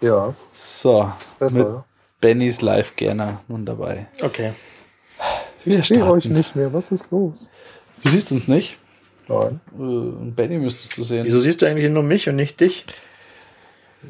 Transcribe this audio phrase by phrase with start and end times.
[0.00, 0.34] Ja.
[0.52, 1.84] So, besser, mit ja.
[2.20, 4.06] Bennys Live gerne nun dabei.
[4.22, 4.52] Okay.
[5.64, 6.72] Wir Ich sehe euch nicht mehr.
[6.72, 7.46] Was ist los?
[8.02, 8.78] Du siehst uns nicht.
[9.28, 9.60] Nein.
[9.78, 11.24] Äh, Benny müsstest du sehen.
[11.24, 12.84] Wieso siehst du eigentlich nur mich und nicht dich?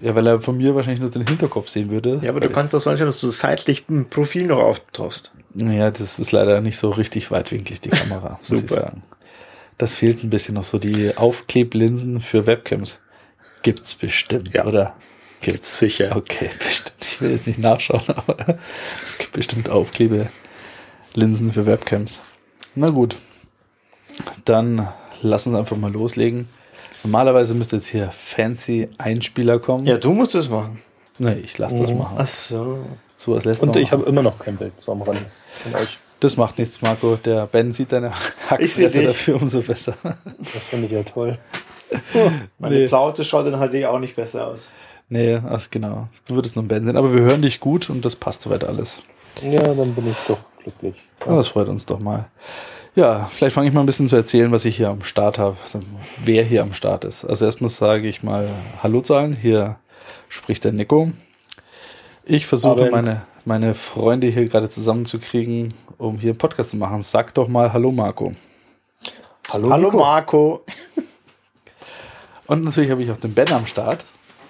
[0.03, 2.21] Ja, weil er von mir wahrscheinlich nur den Hinterkopf sehen würde.
[2.23, 5.31] Ja, aber du Weil- kannst doch so einstellen, dass du seitlich ein Profil noch auftauchst.
[5.55, 8.83] Ja, das ist leider nicht so richtig weitwinklig, die Kamera, muss ich Super.
[8.83, 9.03] sagen.
[9.79, 10.79] Das fehlt ein bisschen noch so.
[10.79, 13.01] Die Aufkleblinsen für Webcams
[13.63, 14.67] gibt's bestimmt, Ja.
[14.67, 14.95] oder?
[15.41, 16.17] Gibt's Sicher.
[16.17, 16.95] Okay, bestimmt.
[17.03, 18.59] Ich will jetzt nicht nachschauen, aber
[19.05, 22.21] es gibt bestimmt Aufklebelinsen für Webcams.
[22.75, 23.17] Na gut.
[24.45, 24.89] Dann
[25.23, 26.49] lass uns einfach mal loslegen.
[27.05, 29.87] Normalerweise müsste jetzt hier fancy Einspieler kommen.
[29.87, 30.81] Ja, du musst es machen.
[31.19, 32.17] Nee, ich lass das machen.
[32.19, 32.85] Ach so.
[33.17, 35.25] Sowas lässt Und ich habe immer noch kein Bild so am Rande
[35.63, 35.99] von euch.
[36.21, 37.17] Das macht nichts, Marco.
[37.17, 38.13] Der Ben sieht deine
[38.51, 39.95] Hackfresse dafür umso besser.
[40.03, 41.39] Das finde ich ja toll.
[42.59, 42.89] Meine Nee.
[42.89, 44.71] Plaute schaut dann HD auch nicht besser aus.
[45.09, 46.09] Nee, ach, genau.
[46.27, 46.97] Du würdest nur Ben sehen.
[46.97, 49.03] Aber wir hören dich gut und das passt soweit alles.
[49.43, 50.97] Ja, dann bin ich doch glücklich.
[51.25, 52.29] Ja, das freut uns doch mal.
[52.95, 55.57] Ja, vielleicht fange ich mal ein bisschen zu erzählen, was ich hier am Start habe,
[56.25, 57.25] wer hier am Start ist.
[57.25, 58.49] Also erstmal sage ich mal
[58.83, 59.35] Hallo zu allen.
[59.35, 59.77] Hier
[60.29, 61.11] spricht der Nico.
[62.25, 62.93] Ich versuche Abend.
[62.93, 67.03] meine, meine Freunde hier gerade zusammenzukriegen, um hier einen Podcast zu machen.
[67.03, 68.35] Sag doch mal Hallo Marco.
[69.51, 69.91] Hallo, Hallo.
[69.91, 70.65] Marco.
[72.47, 74.05] Und natürlich habe ich auch den Ben am Start,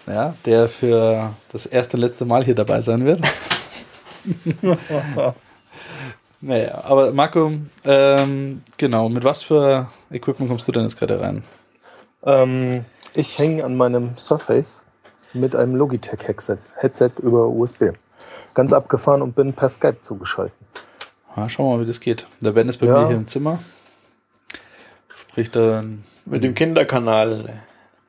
[0.06, 3.20] ja, der für das erste und letzte Mal hier dabei sein wird.
[6.40, 7.52] naja, aber Marco,
[7.84, 11.42] ähm, genau, mit was für Equipment kommst du denn jetzt gerade rein?
[12.24, 14.84] Ähm, ich hänge an meinem Surface
[15.32, 17.92] mit einem Logitech-Headset Headset über USB.
[18.54, 20.54] Ganz abgefahren und bin per Skype zugeschaltet.
[21.36, 22.26] Ja, schauen wir mal, wie das geht.
[22.42, 23.00] Der Ben ist bei Ja.
[23.00, 23.58] mir hier im Zimmer.
[25.14, 26.04] Spricht dann.
[26.24, 27.60] Mit dem Kinderkanal.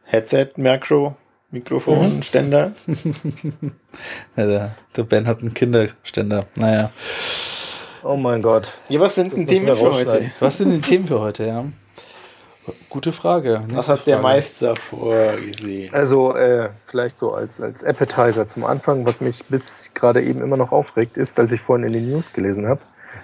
[0.05, 1.17] Headset, Makro,
[1.51, 2.71] Mikrofon, Ständer.
[4.35, 6.45] Ja, der, der Ben hat einen Kinderständer.
[6.55, 6.91] Naja.
[8.03, 8.77] Oh mein Gott.
[8.89, 10.31] Ja, was sind denn Themen für heute?
[10.39, 11.65] Was sind die Themen für heute, ja?
[12.89, 13.63] Gute Frage.
[13.69, 14.35] Was hat der Frage.
[14.35, 15.93] Meister vorgesehen?
[15.93, 20.57] Also äh, vielleicht so als, als Appetizer zum Anfang, was mich bis gerade eben immer
[20.57, 22.81] noch aufregt, ist, als ich vorhin in den News gelesen habe,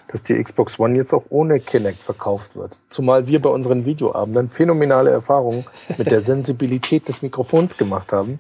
[0.08, 2.80] dass die Xbox One jetzt auch ohne Kinect verkauft wird.
[2.90, 5.66] Zumal wir bei unseren Videoabenden phänomenale Erfahrungen
[5.98, 8.40] mit der Sensibilität des Mikrofons gemacht haben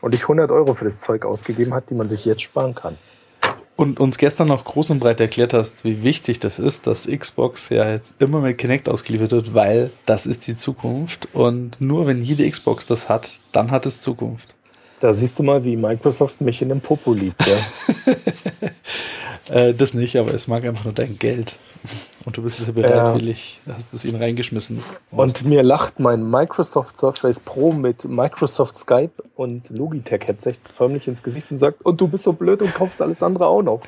[0.00, 2.98] und ich 100 Euro für das Zeug ausgegeben hat, die man sich jetzt sparen kann.
[3.74, 7.70] Und uns gestern noch groß und breit erklärt hast, wie wichtig das ist, dass Xbox
[7.70, 11.28] ja jetzt immer mit Kinect ausgeliefert wird, weil das ist die Zukunft.
[11.32, 14.54] Und nur wenn jede Xbox das hat, dann hat es Zukunft.
[15.02, 17.44] Da siehst du mal, wie Microsoft mich in dem Popo liebt.
[17.46, 17.56] Ja.
[19.48, 21.58] Äh, das nicht, aber es mag einfach nur dein Geld.
[22.24, 24.82] Und du bist es ja bereitwillig, hast es ihnen reingeschmissen.
[25.10, 31.24] Und mir lacht mein Microsoft Surface Pro mit Microsoft Skype und Logitech Headset förmlich ins
[31.24, 33.80] Gesicht und sagt, und du bist so blöd und kaufst alles andere auch noch.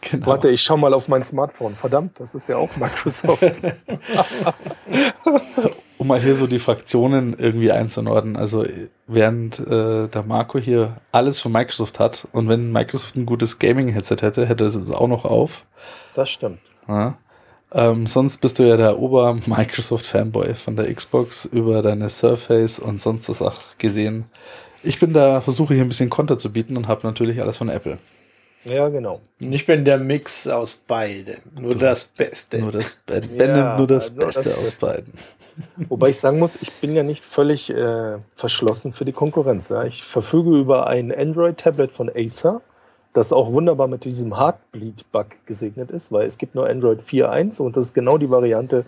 [0.00, 0.26] genau.
[0.26, 1.74] Warte, ich schau mal auf mein Smartphone.
[1.74, 3.42] Verdammt, das ist ja auch Microsoft.
[6.00, 8.38] um mal hier so die Fraktionen irgendwie einzunordnen.
[8.38, 8.64] Also
[9.06, 14.16] während äh, der Marco hier alles von Microsoft hat und wenn Microsoft ein gutes Gaming-Headset
[14.22, 15.60] hätte, hätte es es auch noch auf.
[16.14, 16.58] Das stimmt.
[16.88, 17.18] Ja.
[17.72, 23.28] Ähm, sonst bist du ja der Ober-Microsoft-Fanboy von der Xbox über deine Surface und sonst
[23.28, 24.24] was auch gesehen.
[24.82, 27.68] Ich bin da, versuche hier ein bisschen Konter zu bieten und habe natürlich alles von
[27.68, 27.98] Apple.
[28.64, 29.20] Ja, genau.
[29.40, 31.38] Und ich bin der Mix aus beidem.
[31.58, 32.58] Nur das Beste.
[32.58, 34.86] Nur das, ben, ben nimmt nur das nur Beste das aus Beste.
[34.86, 35.12] beiden.
[35.88, 39.68] Wobei ich sagen muss, ich bin ja nicht völlig äh, verschlossen für die Konkurrenz.
[39.70, 39.84] Ja.
[39.84, 42.60] Ich verfüge über ein Android-Tablet von Acer,
[43.12, 47.76] das auch wunderbar mit diesem Heartbleed-Bug gesegnet ist, weil es gibt nur Android 4.1 und
[47.76, 48.84] das ist genau die Variante,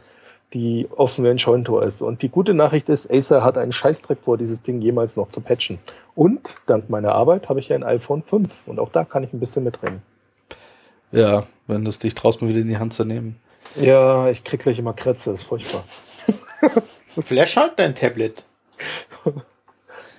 [0.55, 2.03] die offen wie ein Scheunentor ist.
[2.03, 5.41] Und die gute Nachricht ist, Acer hat einen Scheißdreck vor, dieses Ding jemals noch zu
[5.41, 5.79] patchen.
[6.15, 9.33] Und dank meiner Arbeit habe ich ja ein iPhone 5 und auch da kann ich
[9.33, 10.03] ein bisschen mitreden.
[11.11, 13.37] Ja, wenn du es dich traust, mal wieder in die Hand zu nehmen.
[13.77, 15.85] Ja, ich krieg gleich immer Krätze, ist furchtbar.
[17.21, 18.45] Flash halt dein Tablet.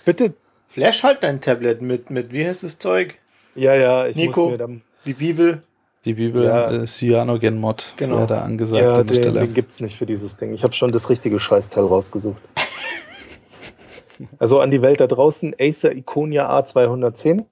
[0.05, 0.33] Bitte?
[0.69, 3.16] Flash halt dein Tablet mit, mit wie heißt das Zeug?
[3.55, 4.43] Ja, ja, ich Nico?
[4.43, 5.61] muss mir dann Die Bibel.
[6.05, 6.70] Die Bibel, Ja.
[6.72, 8.17] äh, Cyanogen Mod, Genau.
[8.17, 9.40] wäre da angesagt Ja, an der den, Stelle.
[9.41, 10.53] den gibt's nicht für dieses Ding.
[10.53, 12.41] Ich habe schon das richtige Scheißteil rausgesucht.
[14.40, 17.46] also an die Welt da draußen, Acer Iconia A210.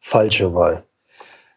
[0.00, 0.84] Falsche Wahl.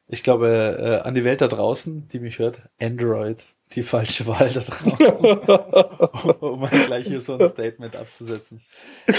[0.07, 4.49] Ich glaube, äh, an die Welt da draußen, die mich hört, Android, die falsche Wahl
[4.53, 5.25] da draußen.
[6.41, 8.61] um mal gleich hier so ein Statement abzusetzen.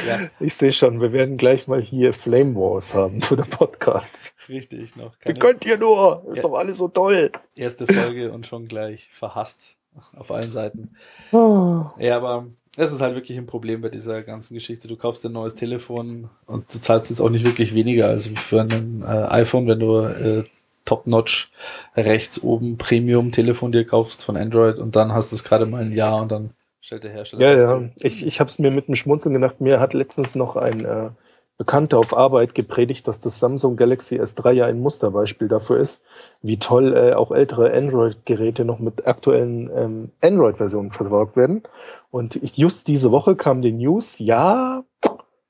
[0.07, 4.33] Ja, Ich sehe schon, wir werden gleich mal hier Flame Wars haben für den Podcast.
[4.49, 5.13] richtig noch.
[5.21, 6.25] Wie Keine könnt ihr nur?
[6.31, 6.43] Ist Ja.
[6.43, 7.31] doch alles so toll.
[7.55, 9.77] erste Folge und schon gleich verhasst.
[10.17, 10.97] auf allen Seiten.
[11.31, 11.85] Oh.
[11.99, 12.47] Ja, aber
[12.77, 14.89] es ist halt wirklich ein Problem bei dieser ganzen Geschichte.
[14.89, 18.63] Du kaufst ein neues Telefon und du zahlst jetzt auch nicht wirklich weniger als für
[18.63, 20.43] ein äh, iPhone, wenn du äh,
[20.85, 21.51] Top-Notch
[21.97, 25.93] rechts oben Premium-Telefon dir kaufst von Android und dann hast du es gerade mal ein
[25.93, 26.51] Jahr und dann
[26.81, 27.91] stellt der Hersteller Ja, ja.
[28.03, 29.61] Ich, ich habe es mir mit einem Schmunzeln gedacht.
[29.61, 31.11] Mir hat letztens noch ein äh,
[31.57, 36.03] Bekannter auf Arbeit gepredigt, dass das Samsung Galaxy S3 ja ein Musterbeispiel dafür ist,
[36.43, 41.63] wie toll äh, auch ältere Android-Geräte noch mit aktuellen ähm, Android-Versionen versorgt werden.
[42.11, 44.83] Und ich, just diese Woche kam die News, ja,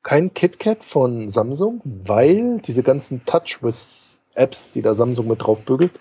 [0.03, 3.25] kein KitKat von Samsung, weil diese ganzen
[4.35, 5.93] TouchWiz-Apps, die da Samsung mit drauf bügelt,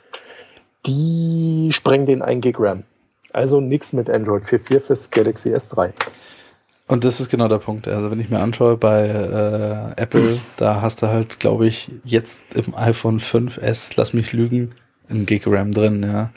[0.85, 2.83] die sprengen den 1 Gig RAM.
[3.31, 5.91] Also nichts mit Android 4.4 fürs Galaxy S3.
[6.87, 7.87] Und das ist genau der Punkt.
[7.87, 12.41] Also wenn ich mir anschaue bei äh, Apple, da hast du halt, glaube ich, jetzt
[12.55, 14.71] im iPhone 5S, lass mich lügen,
[15.09, 16.31] ein Gig RAM drin, ja.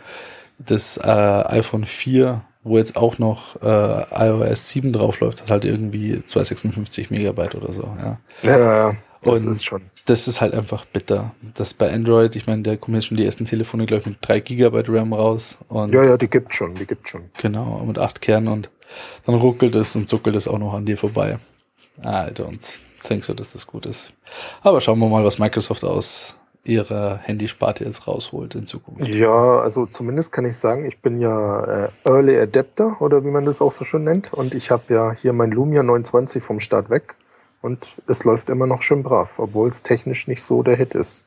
[0.58, 6.22] Das äh, iPhone 4, wo jetzt auch noch äh, iOS 7 draufläuft, hat halt irgendwie
[6.24, 8.18] 256 Megabyte oder so, ja.
[8.42, 9.82] Ja, das Und- ist schon.
[10.06, 11.34] Das ist halt einfach bitter.
[11.54, 14.18] Das bei Android, ich meine, da kommen jetzt schon die ersten Telefone, glaube ich, mit
[14.22, 17.24] 3 Gigabyte RAM raus und Ja, ja, die gibt schon, die gibt schon.
[17.42, 18.70] Genau, mit acht Kernen und
[19.24, 21.38] dann ruckelt es und zuckelt es auch noch an dir vorbei.
[22.04, 24.12] I don't think so, dass das gut ist.
[24.62, 26.36] Aber schauen wir mal, was Microsoft aus
[26.66, 29.08] ihrer Handysparte jetzt rausholt in Zukunft.
[29.08, 33.44] Ja, also zumindest kann ich sagen, ich bin ja äh, Early Adapter oder wie man
[33.44, 34.32] das auch so schön nennt.
[34.32, 37.14] Und ich habe ja hier mein Lumia 920 vom Start weg.
[37.62, 41.22] Und es läuft immer noch schön brav, obwohl es technisch nicht so der Hit ist.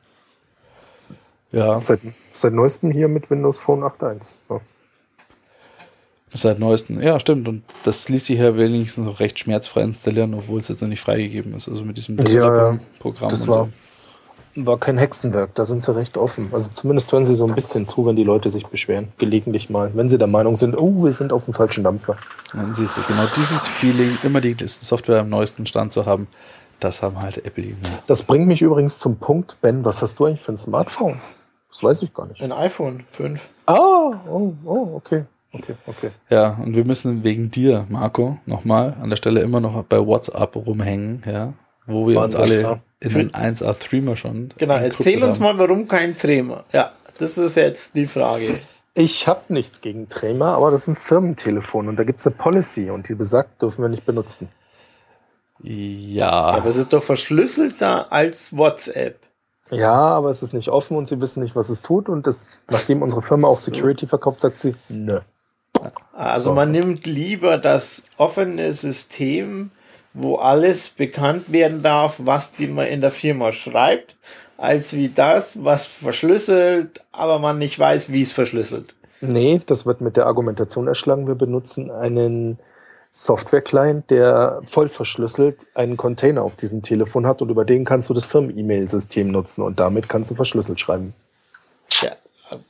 [1.52, 2.00] Ja, Seit,
[2.32, 4.36] seit neuestem hier mit Windows Phone 8.1.
[4.48, 4.60] Ja.
[6.32, 7.00] seit neuestem.
[7.00, 7.48] Ja, stimmt.
[7.48, 11.00] Und das ließ sich ja wenigstens auch recht schmerzfrei installieren, obwohl es jetzt noch nicht
[11.00, 11.68] freigegeben ist.
[11.68, 13.30] Also mit diesem Ja, Developer-Programm.
[13.30, 13.70] das und war- so.
[14.56, 16.48] War kein Hexenwerk, da sind sie recht offen.
[16.52, 19.12] Also zumindest hören sie so ein bisschen zu, wenn die Leute sich beschweren.
[19.18, 19.90] Gelegentlich mal.
[19.94, 22.16] Wenn sie der Meinung sind, oh, wir sind auf dem falschen Dampfer.
[22.52, 26.26] Dann siehst du, genau dieses Feeling, immer die Software am neuesten Stand zu haben,
[26.80, 27.98] das haben halt Apple immer.
[28.06, 31.20] Das bringt mich übrigens zum Punkt, Ben, was hast du eigentlich für ein Smartphone?
[31.70, 32.42] Das weiß ich gar nicht.
[32.42, 33.40] Ein iPhone 5.
[33.66, 33.74] Ah,
[34.28, 35.24] oh, oh, okay.
[35.52, 36.10] Okay, okay.
[36.28, 40.54] Ja, und wir müssen wegen dir, Marco, nochmal an der Stelle immer noch bei WhatsApp
[40.54, 41.52] rumhängen, ja,
[41.86, 42.80] wo wir uns Wahnsinn, alle ja.
[43.00, 44.52] In den 1A Threema schon.
[44.58, 46.64] Genau, erzähl uns mal, warum kein Trema.
[46.72, 48.58] Ja, das ist jetzt die Frage.
[48.94, 52.36] Ich habe nichts gegen Trema, aber das ist ein Firmentelefon und da gibt es eine
[52.36, 54.48] Policy und die besagt, dürfen wir nicht benutzen.
[55.62, 59.18] Ja, Aber es ist doch verschlüsselter als WhatsApp.
[59.70, 62.08] Ja, aber es ist nicht offen und sie wissen nicht, was es tut.
[62.08, 65.20] Und das, nachdem unsere Firma auch Security verkauft, sagt sie, nö.
[66.12, 69.70] Also man nimmt lieber das offene System,
[70.12, 74.16] wo alles bekannt werden darf, was die man in der Firma schreibt,
[74.56, 78.94] als wie das, was verschlüsselt, aber man nicht weiß, wie es verschlüsselt.
[79.20, 81.26] Nee, das wird mit der Argumentation erschlagen.
[81.26, 82.58] Wir benutzen einen
[83.12, 88.14] Software-Client, der voll verschlüsselt einen Container auf diesem Telefon hat und über den kannst du
[88.14, 91.12] das Firmen-E-Mail-System nutzen und damit kannst du verschlüsselt schreiben.
[92.02, 92.12] Ja.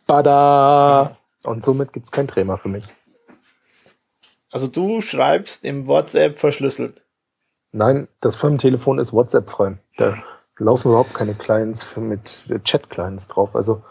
[0.06, 1.16] Bada!
[1.44, 2.84] Und somit gibt's kein Trema für mich.
[4.50, 7.02] Also du schreibst im WhatsApp verschlüsselt.
[7.72, 9.78] Nein, das Firmentelefon ist WhatsApp-frei.
[9.96, 10.14] Da
[10.58, 13.54] laufen überhaupt keine Clients mit Chat-Clients drauf.
[13.54, 13.82] Also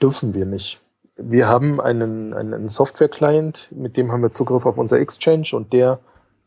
[0.00, 0.80] dürfen wir nicht.
[1.16, 6.00] Wir haben einen, einen Software-Client, mit dem haben wir Zugriff auf unser Exchange und der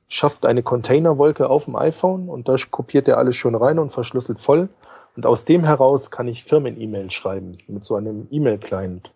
[0.10, 4.40] schafft eine Containerwolke auf dem iPhone und da kopiert er alles schön rein und verschlüsselt
[4.40, 4.70] voll.
[5.16, 9.12] Und aus dem heraus kann ich Firmen-E-Mail schreiben mit so einem E-Mail-Client.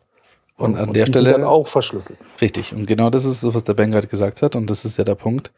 [0.63, 2.19] Und an der die Stelle- sind dann auch verschlüsselt.
[2.41, 2.73] richtig.
[2.73, 4.55] Und genau das ist so, was der Ben gerade gesagt hat.
[4.55, 5.51] Und das ist ja der Punkt.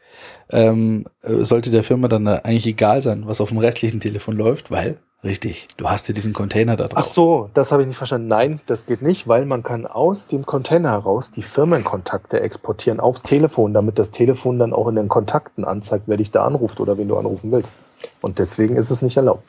[0.50, 4.70] Ähm, äh, sollte der Firma dann eigentlich egal sein, was auf dem restlichen Telefon läuft,
[4.70, 7.02] weil, richtig, du hast ja diesen Container da drauf.
[7.04, 8.28] Ach so, das habe ich nicht verstanden.
[8.28, 13.22] Nein, das geht nicht, weil man kann aus dem Container heraus die Firmenkontakte exportieren aufs
[13.22, 16.98] Telefon, damit das Telefon dann auch in den Kontakten anzeigt, wer dich da anruft oder
[16.98, 17.78] wen du anrufen willst.
[18.20, 19.44] Und deswegen ist es nicht erlaubt.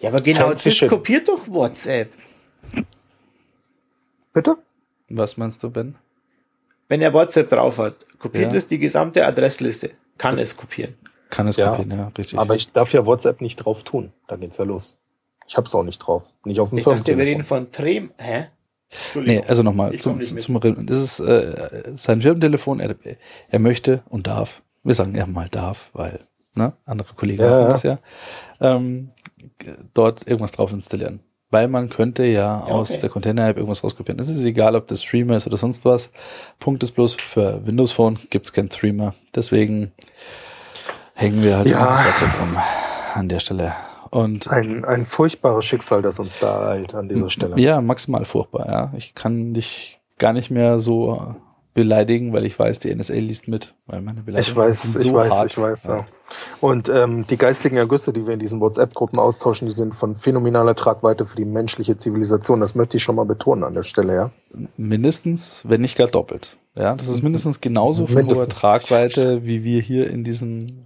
[0.00, 2.10] Ja, aber genau Fancy das kopiert doch WhatsApp.
[4.34, 4.58] Bitte?
[5.08, 5.94] Was meinst du, Ben?
[6.88, 8.56] Wenn er WhatsApp drauf hat, kopiert Ja.
[8.56, 9.92] es die gesamte Adressliste.
[10.18, 10.94] Kann es kopieren.
[11.30, 11.70] Kann es Ja.
[11.70, 12.38] kopieren, ja, richtig.
[12.38, 14.12] Aber ich darf ja WhatsApp nicht drauf tun.
[14.28, 14.96] Da geht's ja los.
[15.46, 16.24] Ich hab's auch nicht drauf.
[16.44, 18.12] Nicht auf dem Ich dachte, wir reden von Trem.
[18.18, 18.48] Hä?
[19.14, 20.60] Nee, also nochmal zum, zum.
[20.86, 22.80] Das ist äh, sein Firmentelefon.
[22.80, 22.94] Er,
[23.48, 24.62] er möchte und darf.
[24.84, 26.20] Wir sagen er mal darf, weil
[26.54, 27.68] ne, andere Kollegen Ja, machen ja.
[27.70, 27.98] das ja.
[28.60, 29.10] Ähm,
[29.94, 31.20] dort irgendwas drauf installieren.
[31.54, 33.02] Weil man könnte ja, Ja, aus okay.
[33.02, 34.18] der Container-App irgendwas rauskopieren.
[34.20, 36.10] Es ist egal, ob das Streamer ist oder sonst was.
[36.58, 39.14] Punkt ist bloß, für Windows Phone gibt's keinen Streamer.
[39.36, 39.92] Deswegen
[41.14, 41.78] hängen wir halt Ja.
[41.78, 42.56] immer auf WhatsApp rum
[43.14, 43.72] an der Stelle.
[44.10, 47.58] Und Ein, ein furchtbares Schicksal, das uns da ereilt an dieser Stelle.
[47.60, 48.92] ja, maximal furchtbar, ja.
[48.96, 51.36] Ich kann dich gar nicht mehr so
[51.74, 55.08] beleidigen, weil ich weiß, die NSA liest mit, weil meine Beleidigungen ich weiß, sind so
[55.08, 55.50] ich weiß, hart.
[55.50, 56.06] Ich weiß, ja.
[56.60, 60.74] Und ähm, die geistigen Ergüsse, die wir in diesen WhatsApp-Gruppen austauschen, die sind von phänomenaler
[60.74, 62.60] Tragweite für die menschliche Zivilisation.
[62.60, 64.30] Das möchte ich schon mal betonen an der Stelle, ja.
[64.76, 66.56] Mindestens, wenn nicht gar doppelt.
[66.76, 70.84] Ja, das ist mindestens genauso von hoher Tragweite, wie wir hier in diesem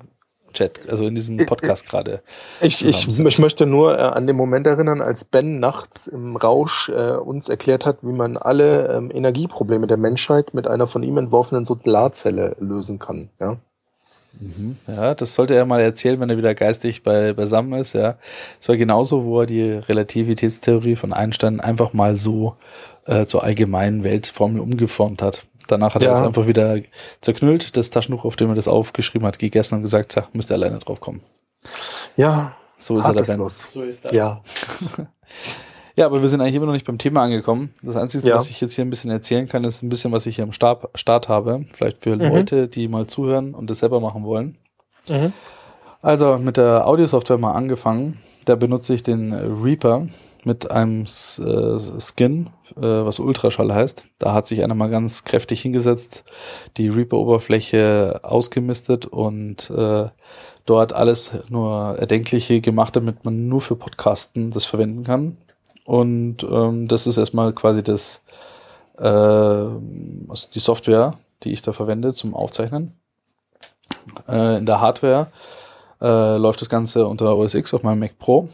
[0.59, 2.21] Chat, also in diesem Podcast gerade.
[2.61, 6.89] Ich, ich, ich, möchte nur äh, an den Moment erinnern, als Ben nachts im Rausch
[6.89, 11.17] äh, uns erklärt hat, wie man alle ähm, Energieprobleme der Menschheit mit einer von ihm
[11.17, 13.31] entworfenen Solarzelle lösen kann.
[13.39, 13.57] Ja?
[14.41, 14.77] Mhm.
[14.89, 17.93] Ja, das sollte er mal erzählen, wenn er wieder geistig bei, beisammen ist.
[17.93, 18.17] Ja,
[18.61, 22.57] es war genauso, wo er die Relativitätstheorie von Einstein einfach mal so
[23.07, 25.45] äh, zur allgemeinen Weltformel umgeformt hat.
[25.69, 26.09] Danach hat ja.
[26.09, 26.79] er es einfach wieder
[27.21, 30.55] zerknüllt, das Taschentuch, auf dem er das aufgeschrieben hat, gegessen und gesagt, ja, müsst ihr
[30.55, 31.21] alleine drauf kommen.
[32.17, 32.53] Ja.
[32.79, 33.49] So ist er der Ben.
[33.49, 34.13] So ist das.
[34.13, 34.41] Ja.
[35.97, 37.75] ja, aber wir sind eigentlich immer noch nicht beim Thema angekommen.
[37.83, 38.37] Das Einzige, ja.
[38.37, 40.53] was ich jetzt hier ein bisschen erzählen kann, ist ein bisschen, was ich hier am
[40.53, 41.65] Start, Start habe.
[41.73, 42.23] Vielleicht für mhm.
[42.23, 44.57] Leute, die mal zuhören und das selber machen wollen.
[45.09, 45.33] Mhm.
[46.01, 48.19] Also mit der Audiosoftware mal angefangen.
[48.45, 50.07] Da benutze ich den Reaper
[50.49, 51.07] mit einem äh,
[52.01, 54.05] Skin, äh, was Ultraschall heißt.
[54.19, 56.25] Da hat sich einer mal ganz kräftig hingesetzt,
[56.79, 60.09] die Reaper-Oberfläche ausgemistet und äh,
[60.65, 65.37] dort alles nur Erdenkliche gemacht, damit man nur für Podcasten das verwenden kann.
[65.85, 68.23] Und ähm, das ist erstmal quasi das,
[68.99, 72.95] äh, also die Software, die ich da verwende zum Aufzeichnen.
[74.27, 75.27] Äh, in der Hardware
[76.01, 78.49] äh, läuft das Ganze unter OS X auf meinem Mac Pro.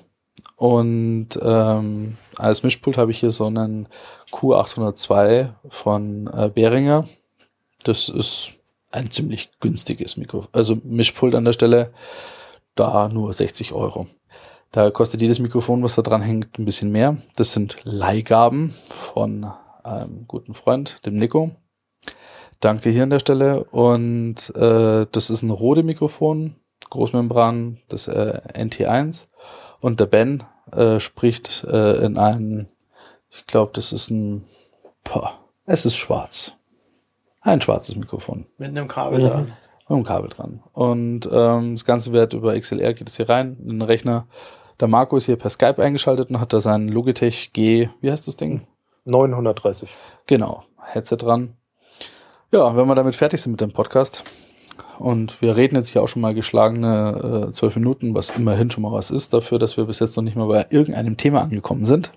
[0.57, 3.89] Und ähm, als Mischpult habe ich hier so einen
[4.31, 7.09] Q802 von äh, Behringer.
[7.83, 8.59] Das ist
[8.93, 10.47] ein ziemlich günstiges Mikro.
[10.53, 11.93] Also Mischpult an der Stelle,
[12.75, 14.07] da nur 60 Euro.
[14.71, 17.17] Da kostet jedes Mikrofon, was da dran hängt, ein bisschen mehr.
[17.37, 21.51] Das sind Leihgaben von einem guten Freund, dem Nico.
[22.61, 23.65] Danke hier an der Stelle.
[23.65, 26.57] Und äh, das ist ein Rode Mikrofon,
[26.91, 29.29] Großmembran, das äh, NT1.
[29.85, 32.69] Und der Ben äh, spricht äh, in einem,
[33.29, 34.47] ich glaube, das ist ein,
[35.05, 36.55] boah, es ist schwarz.
[37.43, 38.47] Ein schwarzes Mikrofon.
[38.57, 39.29] Mit einem Kabel mhm.
[39.29, 39.43] dran.
[39.43, 40.63] Mit einem Kabel dran.
[40.73, 44.27] Und ähm, das Ganze wird über XLR, geht es hier rein, in den Rechner.
[44.81, 48.27] Der Marco ist hier per Skype eingeschaltet und hat da sein Logitech G, wie heißt
[48.27, 48.67] das Ding?
[49.05, 49.91] 930.
[50.25, 51.59] Genau, Headset dran.
[52.53, 54.25] Ja, wenn wir damit fertig sind mit dem Podcast,
[54.99, 58.71] und wir reden jetzt hier auch schon mal geschlagene äh, zwölf äh, Minuten, was immerhin
[58.71, 61.43] schon mal was ist, dafür, dass wir bis jetzt noch nicht mal bei irgendeinem Thema
[61.43, 62.11] angekommen sind.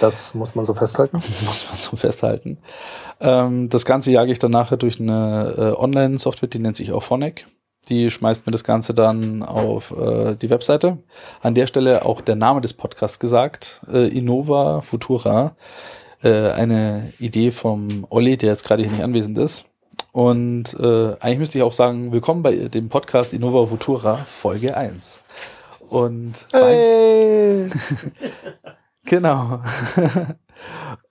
[0.00, 1.16] Das muss man so festhalten.
[1.46, 2.58] muss man so festhalten.
[3.20, 7.02] Ähm, das Ganze jage ich dann nachher durch eine äh, Online-Software, die nennt sich auch
[7.02, 7.46] Phonic.
[7.88, 10.98] Die schmeißt mir das Ganze dann auf äh, die Webseite.
[11.42, 13.80] An der Stelle auch der Name des Podcasts gesagt.
[13.90, 15.56] Äh, Innova Futura.
[16.22, 19.67] Äh, eine Idee vom Olli, der jetzt gerade hier nicht anwesend ist.
[20.12, 25.22] Und äh, eigentlich müsste ich auch sagen, willkommen bei dem Podcast Innova Futura Folge 1.
[25.88, 27.68] Und hey.
[29.04, 29.60] genau.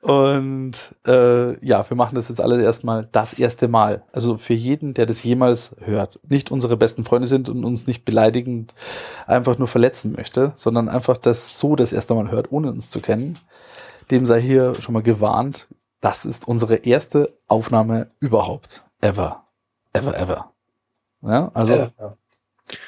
[0.02, 4.04] Und äh, ja, wir machen das jetzt alle erstmal das erste Mal.
[4.12, 8.06] Also für jeden, der das jemals hört, nicht unsere besten Freunde sind und uns nicht
[8.06, 8.74] beleidigend
[9.26, 13.02] einfach nur verletzen möchte, sondern einfach das so das erste Mal hört, ohne uns zu
[13.02, 13.40] kennen,
[14.12, 15.68] dem sei hier schon mal gewarnt,
[16.02, 19.46] das ist unsere erste Aufnahme überhaupt ever.
[19.94, 20.52] Ever, ever.
[21.22, 22.18] Ja, also ja, ja.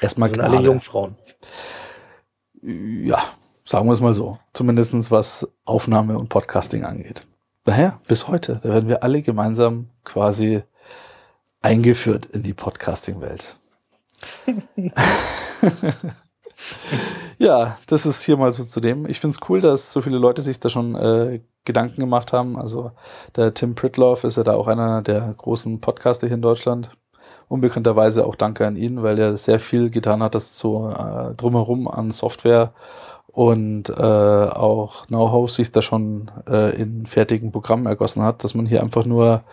[0.00, 1.16] erstmal sind alle Jungfrauen.
[2.62, 3.22] Ja,
[3.64, 4.38] sagen wir es mal so.
[4.52, 7.26] Zumindestens was Aufnahme und Podcasting angeht.
[7.64, 10.62] Daher, bis heute, da werden wir alle gemeinsam quasi
[11.62, 13.56] eingeführt in die Podcasting-Welt.
[17.40, 19.06] ja, das ist hier mal so zu dem.
[19.06, 22.58] Ich finde es cool, dass so viele Leute sich da schon äh, Gedanken gemacht haben.
[22.58, 22.92] Also
[23.34, 26.90] der Tim Pritloff ist ja da auch einer der großen Podcaster hier in Deutschland.
[27.48, 31.88] Unbekannterweise auch danke an ihn, weil er sehr viel getan hat, das so äh, drumherum
[31.88, 32.74] an Software
[33.26, 38.66] und äh, auch Know-how sich da schon äh, in fertigen Programmen ergossen hat, dass man
[38.66, 39.44] hier einfach nur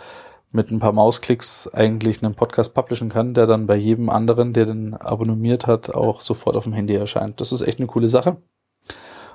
[0.52, 4.66] mit ein paar Mausklicks eigentlich einen Podcast publishen kann, der dann bei jedem anderen, der
[4.66, 7.42] den abonniert hat, auch sofort auf dem Handy erscheint.
[7.42, 8.38] Das ist echt eine coole Sache.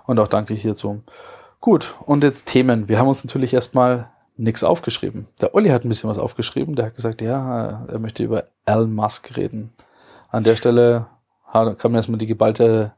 [0.06, 1.02] Und auch danke hierzu.
[1.60, 2.88] Gut, und jetzt Themen.
[2.88, 5.28] Wir haben uns natürlich erstmal nichts aufgeschrieben.
[5.40, 6.74] Der Olli hat ein bisschen was aufgeschrieben.
[6.74, 9.72] Der hat gesagt, ja, er möchte über Elon Musk reden.
[10.30, 11.06] An der Stelle
[11.52, 12.94] kam erstmal die geballte,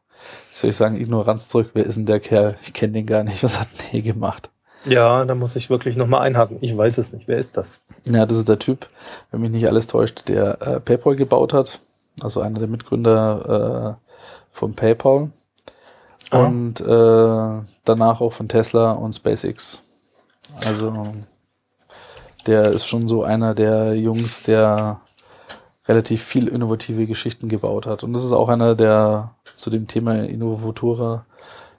[0.53, 1.73] wie soll ich sagen, Ignoranz zurück.
[1.75, 2.57] Wer ist denn der Kerl?
[2.63, 3.43] Ich kenne den gar nicht.
[3.43, 4.51] Was hat denn der gemacht?
[4.85, 6.59] Ja, da muss ich wirklich nochmal einhaken.
[6.61, 7.29] Ich weiß es nicht.
[7.29, 7.81] Wer ist das?
[8.07, 8.89] Ja, das ist der Typ,
[9.31, 11.81] wenn mich nicht alles täuscht, der äh, PayPal gebaut hat.
[12.23, 14.09] Also einer der Mitgründer äh,
[14.53, 15.31] von PayPal.
[16.31, 16.45] Ah.
[16.45, 19.81] Und äh, danach auch von Tesla und SpaceX.
[20.65, 21.15] Also
[22.47, 25.01] der ist schon so einer der Jungs, der
[25.87, 28.05] relativ viel innovative Geschichten gebaut hat.
[28.05, 31.25] Und das ist auch einer, der zu dem Thema Innovatura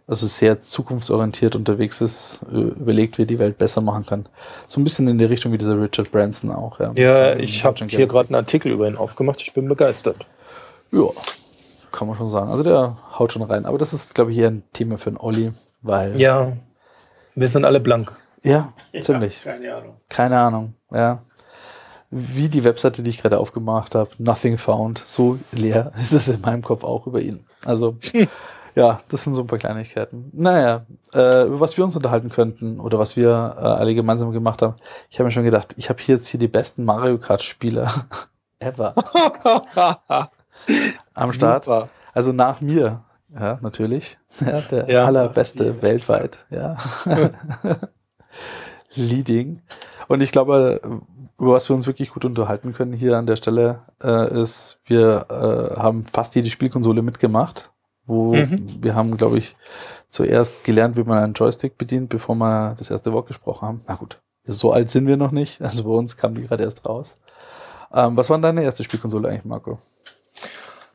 [0.07, 4.29] also sehr zukunftsorientiert unterwegs ist, überlegt, wie er die Welt besser machen kann.
[4.67, 6.79] So ein bisschen in die Richtung wie dieser Richard Branson auch.
[6.79, 9.41] Ja, ja ich habe hier gerade einen Artikel über ihn aufgemacht.
[9.41, 10.25] Ich bin begeistert.
[10.91, 11.09] Ja,
[11.91, 12.49] kann man schon sagen.
[12.51, 13.65] Also der haut schon rein.
[13.65, 16.19] Aber das ist, glaube ich, eher ein Thema für einen Olli, weil.
[16.19, 16.53] Ja,
[17.33, 18.11] wir sind alle blank.
[18.43, 19.43] Ja, ziemlich.
[19.43, 19.95] Ja, keine Ahnung.
[20.07, 21.23] Keine Ahnung, ja.
[22.11, 26.41] Wie die Webseite, die ich gerade aufgemacht habe, Nothing Found, so leer ist es in
[26.41, 27.43] meinem Kopf auch über ihn.
[27.65, 27.97] Also
[28.75, 30.29] Ja, das sind so ein paar Kleinigkeiten.
[30.33, 34.61] Naja, äh, über was wir uns unterhalten könnten oder was wir äh, alle gemeinsam gemacht
[34.61, 34.75] haben.
[35.09, 37.89] Ich habe mir schon gedacht, ich habe hier jetzt hier die besten Mario Kart Spieler
[38.59, 38.93] ever
[41.13, 41.63] am Start.
[41.63, 41.89] Super.
[42.13, 43.01] Also nach mir,
[43.33, 44.17] ja, natürlich.
[44.41, 45.05] Ja, der ja.
[45.05, 45.81] allerbeste ja.
[45.81, 46.75] weltweit, ja.
[48.93, 49.61] Leading.
[50.09, 50.81] Und ich glaube,
[51.39, 55.25] über was wir uns wirklich gut unterhalten können hier an der Stelle, äh, ist, wir
[55.29, 57.71] äh, haben fast jede Spielkonsole mitgemacht
[58.05, 58.77] wo mhm.
[58.81, 59.55] wir haben, glaube ich,
[60.09, 63.81] zuerst gelernt, wie man einen Joystick bedient, bevor wir das erste Wort gesprochen haben.
[63.87, 65.61] Na gut, so alt sind wir noch nicht.
[65.61, 67.15] Also bei uns kam die gerade erst raus.
[67.93, 69.79] Ähm, was war deine erste Spielkonsole eigentlich, Marco?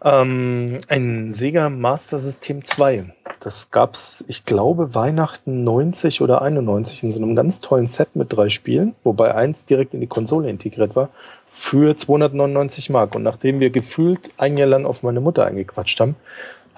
[0.03, 3.13] Ähm, ein Sega Master System 2.
[3.41, 8.33] Das gab's, ich glaube, Weihnachten 90 oder 91 in so einem ganz tollen Set mit
[8.33, 11.09] drei Spielen, wobei eins direkt in die Konsole integriert war,
[11.51, 13.15] für 299 Mark.
[13.15, 16.17] Und nachdem wir gefühlt ein Jahr lang auf meine Mutter eingequatscht haben,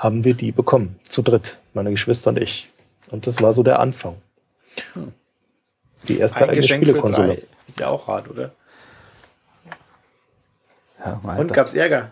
[0.03, 0.99] haben wir die bekommen.
[1.09, 2.71] Zu dritt, meine Geschwister und ich.
[3.13, 4.17] Und das war so der Anfang.
[4.95, 5.13] Hm.
[6.09, 7.43] Die erste eigene Spielekonsole.
[7.69, 8.51] Ist ja auch hart, oder?
[10.99, 12.11] Ja, und gab es Ärger?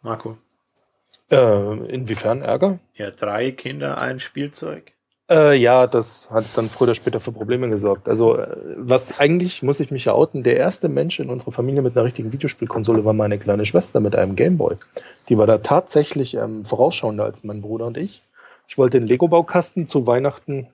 [0.00, 0.38] Marco?
[1.30, 2.78] Äh, inwiefern Ärger?
[2.94, 4.92] Ja, drei Kinder, ein Spielzeug.
[5.30, 8.08] Äh, ja, das hat dann früher oder später für Probleme gesorgt.
[8.08, 11.82] Also, äh, was eigentlich, muss ich mich ja outen, der erste Mensch in unserer Familie
[11.82, 14.76] mit einer richtigen Videospielkonsole war meine kleine Schwester mit einem Gameboy.
[15.28, 18.24] Die war da tatsächlich ähm, vorausschauender als mein Bruder und ich.
[18.66, 20.66] Ich wollte den Lego-Baukasten zu Weihnachten,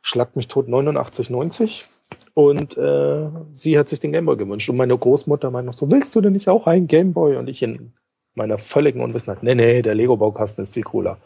[0.00, 1.86] schlagt mich tot, 89, 90.
[2.32, 4.68] Und äh, sie hat sich den Gameboy gewünscht.
[4.70, 7.36] Und meine Großmutter meinte noch so, willst du denn nicht auch einen Gameboy?
[7.36, 7.92] Und ich in
[8.34, 11.18] meiner völligen Unwissenheit, nee, nee, der Lego-Baukasten ist viel cooler.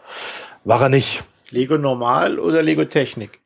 [0.65, 1.23] War er nicht.
[1.51, 3.41] Lego Normal oder Lego Technik?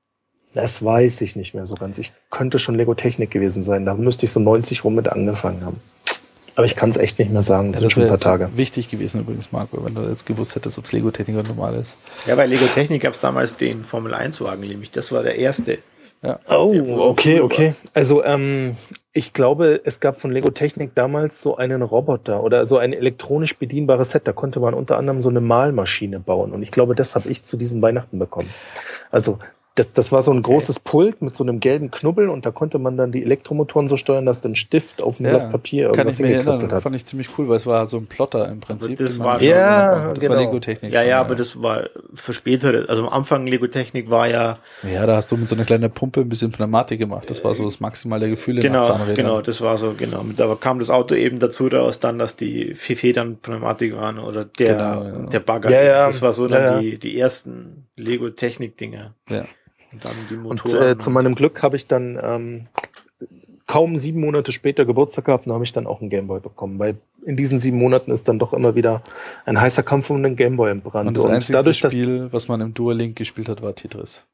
[0.54, 1.98] Das weiß ich nicht mehr so ganz.
[1.98, 3.86] Ich könnte schon Lego Technik gewesen sein.
[3.86, 5.80] Da müsste ich so 90 rum mit angefangen haben.
[6.54, 7.72] Aber ich kann es echt nicht mehr sagen.
[7.72, 8.50] Das, ja, das schon ein paar Tage.
[8.56, 11.76] Wichtig gewesen übrigens, Marco, wenn du jetzt gewusst hättest, ob es Lego Technik oder normal
[11.76, 11.96] ist.
[12.26, 15.36] Ja, bei Lego Technik gab es damals den Formel 1 Wagen, nämlich das war der
[15.36, 15.78] erste.
[16.22, 16.38] Ja.
[16.48, 17.74] Oh, okay, okay.
[17.94, 18.76] Also ähm,
[19.12, 23.58] ich glaube, es gab von Lego Technik damals so einen Roboter oder so ein elektronisch
[23.58, 24.26] bedienbares Set.
[24.26, 26.52] Da konnte man unter anderem so eine Malmaschine bauen.
[26.52, 28.48] Und ich glaube, das habe ich zu diesem Weihnachten bekommen.
[29.10, 29.38] Also
[29.74, 30.52] das, das war so ein okay.
[30.52, 33.96] großes Pult mit so einem gelben Knubbel und da konnte man dann die Elektromotoren so
[33.96, 36.82] steuern, dass ein Stift auf dem ja, Blatt Papier irgendwas kann ich mir erinnern, hat.
[36.82, 38.98] fand ich ziemlich cool, weil es war so ein Plotter im Prinzip.
[38.98, 40.34] das war schon, ja, das genau.
[40.34, 40.92] war Lego-Technik.
[40.92, 44.54] Ja, schon, ja, aber das war für spätere, also am Anfang Lego-Technik war ja...
[44.82, 47.30] Ja, da hast du mit so einer kleinen Pumpe ein bisschen Pneumatik gemacht.
[47.30, 48.82] Das war so das maximale Gefühl genau,
[49.14, 50.22] Genau, das war so, genau.
[50.36, 54.74] Da kam das Auto eben dazu raus, dann, dass die Federn Pneumatik waren oder der,
[54.74, 55.26] genau, ja.
[55.26, 55.70] der Bagger.
[55.70, 56.06] Ja, ja.
[56.06, 59.14] Das war so dann die, die ersten Lego-Technik-Dinger.
[59.30, 59.44] Ja.
[59.92, 60.76] Und dann die Motoren.
[60.76, 62.66] Und äh, zu meinem Glück habe ich dann ähm,
[63.66, 66.96] kaum sieben Monate später Geburtstag gehabt und habe ich dann auch einen Gameboy bekommen, weil
[67.24, 69.02] in diesen sieben Monaten ist dann doch immer wieder
[69.44, 71.08] ein heißer Kampf um den Gameboy entbrannt.
[71.08, 74.26] Und das und einzige dadurch, Spiel, was man im Dual Link gespielt hat, war Tetris.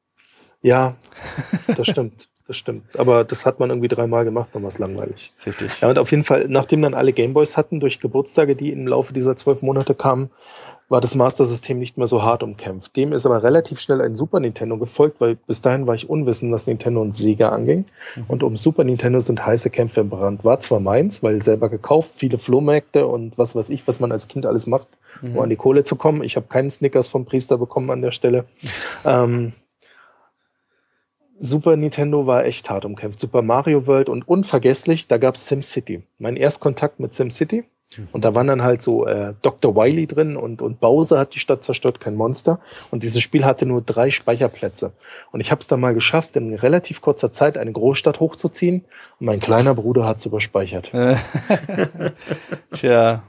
[0.61, 0.97] Ja,
[1.77, 2.29] das stimmt.
[2.47, 2.97] Das stimmt.
[2.97, 5.33] Aber das hat man irgendwie dreimal gemacht, dann war es langweilig.
[5.45, 5.81] Richtig.
[5.81, 9.13] Ja, und auf jeden Fall, nachdem dann alle Gameboys hatten, durch Geburtstage, die im Laufe
[9.13, 10.31] dieser zwölf Monate kamen,
[10.89, 12.95] war das Master-System nicht mehr so hart umkämpft.
[12.95, 16.51] Dem ist aber relativ schnell ein Super Nintendo gefolgt, weil bis dahin war ich unwissend,
[16.51, 17.85] was Nintendo und Sega anging.
[18.15, 18.23] Mhm.
[18.27, 20.43] Und um Super Nintendo sind heiße Kämpfe im Brand.
[20.43, 24.27] War zwar meins, weil selber gekauft, viele Flohmärkte und was weiß ich, was man als
[24.27, 24.87] Kind alles macht,
[25.21, 25.35] mhm.
[25.35, 26.23] um an die Kohle zu kommen.
[26.23, 28.45] Ich habe keinen Snickers vom Priester bekommen an der Stelle.
[29.05, 29.53] Ähm,
[31.39, 33.19] Super Nintendo war echt hart umkämpft.
[33.19, 36.03] Super Mario World und unvergesslich, da gab's SimCity.
[36.17, 37.63] Mein Erstkontakt mit SimCity.
[37.97, 38.07] Mhm.
[38.11, 39.75] Und da waren dann halt so äh, Dr.
[39.75, 42.59] Wily drin und, und Bowser hat die Stadt zerstört, kein Monster.
[42.91, 44.91] Und dieses Spiel hatte nur drei Speicherplätze.
[45.31, 48.85] Und ich habe es dann mal geschafft, in relativ kurzer Zeit eine Großstadt hochzuziehen.
[49.19, 50.91] Und mein kleiner Bruder hat es überspeichert.
[52.71, 53.23] Tja.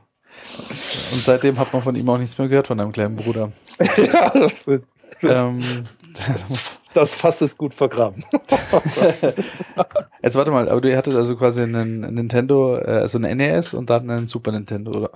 [1.12, 3.52] Und seitdem hat man von ihm auch nichts mehr gehört, von deinem kleinen Bruder.
[3.96, 4.84] ja, das sind.
[5.22, 5.84] Ähm,
[6.46, 8.24] das Fass ist gut vergraben.
[10.22, 13.90] Jetzt warte mal, aber du hattet also quasi einen Nintendo, äh, also einen NES und
[13.90, 15.10] dann einen Super Nintendo, oder?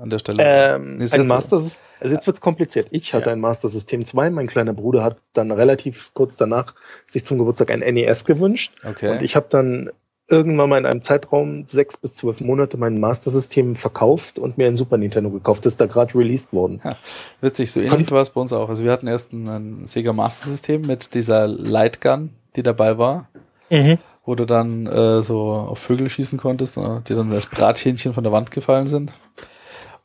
[0.00, 0.42] an der Stelle?
[0.42, 2.88] Ähm, ein Master also jetzt wird's kompliziert.
[2.90, 3.34] Ich hatte ja.
[3.34, 6.74] ein Master System 2, mein kleiner Bruder hat dann relativ kurz danach
[7.06, 8.76] sich zum Geburtstag ein NES gewünscht.
[8.84, 9.10] Okay.
[9.10, 9.90] Und ich habe dann
[10.28, 14.66] irgendwann mal in einem Zeitraum sechs bis zwölf Monate mein Master System verkauft und mir
[14.66, 15.64] ein Super Nintendo gekauft.
[15.64, 16.80] Das ist da gerade released worden.
[16.84, 16.96] Ja,
[17.40, 18.68] witzig, so ähnlich war es bei uns auch.
[18.68, 22.98] Also wir hatten erst ein, ein Sega Master System mit dieser Light Gun, die dabei
[22.98, 23.28] war.
[23.70, 23.98] Mhm.
[24.24, 28.24] Wo du dann äh, so auf Vögel schießen konntest, äh, die dann als Brathähnchen von
[28.24, 29.14] der Wand gefallen sind.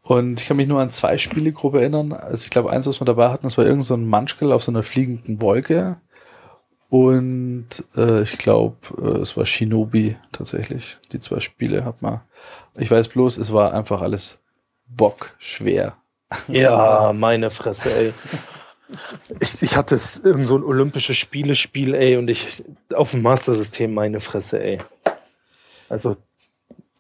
[0.02, 2.14] Und ich kann mich nur an zwei Spiele grob erinnern.
[2.14, 4.64] Also ich glaube, eins, was wir dabei hatten, das war irgend so ein Munchkill auf
[4.64, 5.98] so einer fliegenden Wolke.
[6.94, 11.00] Und äh, ich glaube, äh, es war Shinobi tatsächlich.
[11.12, 12.22] Die zwei Spiele hat man.
[12.78, 14.40] Ich weiß bloß, es war einfach alles
[14.86, 15.98] bockschwer.
[16.48, 18.14] Ja, meine Fresse, ey.
[19.40, 23.92] Ich, ich hatte es irgend so ein olympisches Spielespiel, ey, und ich auf dem Master-System
[23.92, 24.78] meine Fresse, ey.
[25.90, 26.18] Also,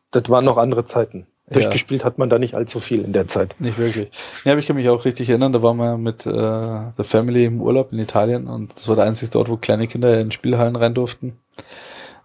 [0.09, 1.27] das waren noch andere Zeiten.
[1.53, 3.55] Durchgespielt hat man da nicht allzu viel in der Zeit.
[3.59, 4.09] Nicht wirklich.
[4.43, 7.43] Ja, aber ich kann mich auch richtig erinnern, da waren wir mit äh, The Family
[7.45, 10.75] im Urlaub in Italien und das war der einzige Ort, wo kleine Kinder in Spielhallen
[10.75, 11.37] rein durften.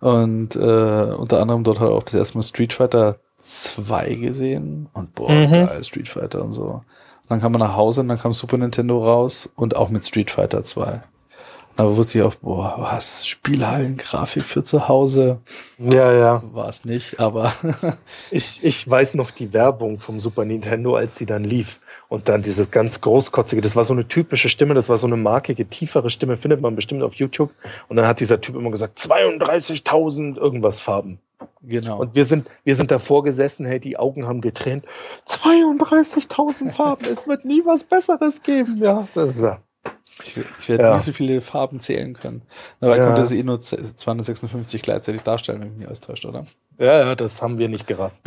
[0.01, 5.15] Und äh, unter anderem dort halt auch das erste Mal Street Fighter 2 gesehen und
[5.15, 5.53] boah, mhm.
[5.53, 6.65] geil, Street Fighter und so.
[6.65, 6.85] Und
[7.29, 10.31] dann kam man nach Hause und dann kam Super Nintendo raus und auch mit Street
[10.31, 11.01] Fighter 2.
[11.79, 15.39] Aber wusste ich auch, boah, was, Spielhallengrafik für zu Hause?
[15.79, 16.43] Ja, ja.
[16.53, 17.53] War es nicht, aber.
[18.33, 21.79] ich, ich weiß noch die Werbung vom Super Nintendo, als sie dann lief.
[22.09, 25.17] Und dann dieses ganz großkotzige, das war so eine typische Stimme, das war so eine
[25.17, 27.53] markige, tiefere Stimme, findet man bestimmt auf YouTube.
[27.87, 31.21] Und dann hat dieser Typ immer gesagt, 32.000 irgendwas Farben.
[31.63, 32.01] Genau.
[32.01, 34.85] Und wir sind, wir sind davor gesessen, hey, die Augen haben getränt.
[35.29, 38.79] 32.000 Farben, es wird nie was Besseres geben.
[38.79, 39.61] Ja, das ist ja.
[40.25, 40.95] Ich, ich werde ja.
[40.95, 42.43] nie so viele Farben zählen können.
[42.81, 43.07] Dabei ja.
[43.07, 46.45] konnte sie eh nur 256 gleichzeitig darstellen, wenn mich nicht austäuscht, oder?
[46.79, 48.21] Ja, ja, das haben wir nicht gerafft.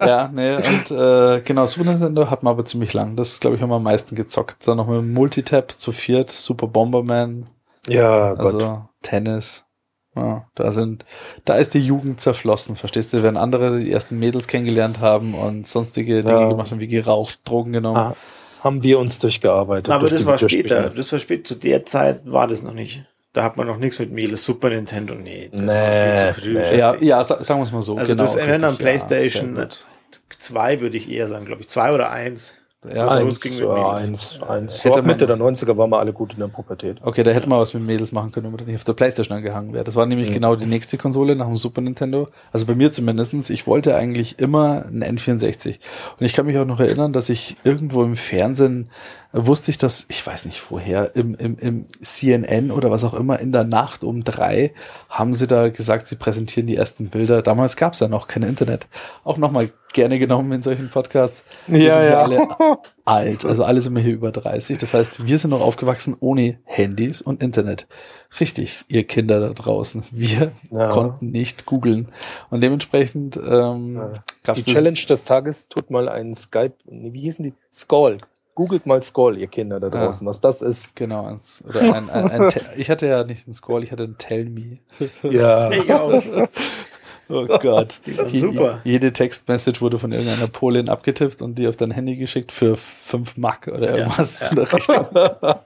[0.00, 3.16] ja, nee, und äh, genau, Super Nintendo hat man aber ziemlich lang.
[3.16, 4.66] Das, glaube ich, haben wir am meisten gezockt.
[4.66, 7.46] Dann noch mit Multitap zu viert, Super Bomberman.
[7.88, 8.82] Ja, also Gott.
[9.02, 9.64] Tennis.
[10.16, 11.04] Ja, da sind,
[11.44, 13.24] da ist die Jugend zerflossen, verstehst du?
[13.24, 16.48] Wenn andere die ersten Mädels kennengelernt haben und sonstige Dinge ja.
[16.48, 17.96] gemacht haben, wie geraucht, Drogen genommen.
[17.96, 18.16] Ah
[18.64, 19.92] haben wir uns durchgearbeitet.
[19.92, 20.90] Aber durch das war später.
[20.90, 21.44] Das war später.
[21.44, 23.04] Zu der Zeit war das noch nicht.
[23.34, 24.44] Da hat man noch nichts mit Mädels.
[24.44, 25.50] Super Nintendo, nee.
[25.52, 26.52] Das nee, war viel zu früh.
[26.54, 26.78] Nee.
[26.78, 27.98] Ja, ja, sagen wir es mal so.
[27.98, 29.68] Also genau, das wenn dann PlayStation
[30.38, 31.68] 2 würde ich eher sagen, glaube ich.
[31.68, 32.54] 2 oder 1.
[32.92, 34.84] Ja, eins, ging mit eins, eins.
[34.84, 36.98] Hätte Mitte der 90er waren wir alle gut in der Pubertät.
[37.02, 39.36] Okay, da hätte man was mit Mädels machen können, wenn man nicht auf der Playstation
[39.36, 39.84] angehangen wäre.
[39.84, 40.34] Das war nämlich mhm.
[40.34, 42.26] genau die nächste Konsole nach dem Super Nintendo.
[42.52, 43.48] Also bei mir zumindestens.
[43.48, 45.78] Ich wollte eigentlich immer ein N64.
[46.20, 48.90] Und ich kann mich auch noch erinnern, dass ich irgendwo im Fernsehen
[49.34, 53.40] wusste ich, dass, ich weiß nicht woher, im, im, im CNN oder was auch immer,
[53.40, 54.72] in der Nacht um drei
[55.08, 57.42] haben sie da gesagt, sie präsentieren die ersten Bilder.
[57.42, 58.86] Damals gab es ja noch kein Internet.
[59.24, 61.44] Auch nochmal gerne genommen in solchen Podcasts.
[61.66, 62.22] Wir ja, sind ja.
[62.22, 64.76] alle alt, also alle sind wir hier über 30.
[64.76, 67.86] Das heißt, wir sind noch aufgewachsen ohne Handys und Internet.
[68.38, 70.04] Richtig, ihr Kinder da draußen.
[70.10, 70.90] Wir ja.
[70.90, 72.08] konnten nicht googeln.
[72.50, 74.12] Und dementsprechend ähm, ja.
[74.42, 77.54] gab Die Challenge des Tages tut mal ein Skype, wie hießen die?
[77.72, 78.18] Skull.
[78.56, 80.30] Googelt mal Skull, ihr Kinder da draußen, ja.
[80.30, 80.94] was das ist.
[80.94, 81.36] Genau,
[81.68, 84.78] oder ein, ein, ein, ich hatte ja nicht einen Skull, ich hatte einen Tell Me.
[85.22, 85.70] Ja.
[85.72, 86.22] ich auch.
[87.28, 88.00] Oh Gott.
[88.32, 88.80] Super.
[88.84, 93.36] Jede Textmessage wurde von irgendeiner Polin abgetippt und die auf dein Handy geschickt für 5
[93.36, 95.56] Mark oder irgendwas ja, in.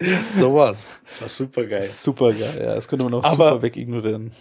[0.30, 1.00] Sowas.
[1.04, 1.82] Das war super geil.
[1.82, 2.74] Super geil, ja.
[2.74, 4.32] Das könnte man auch Aber super wegignorieren.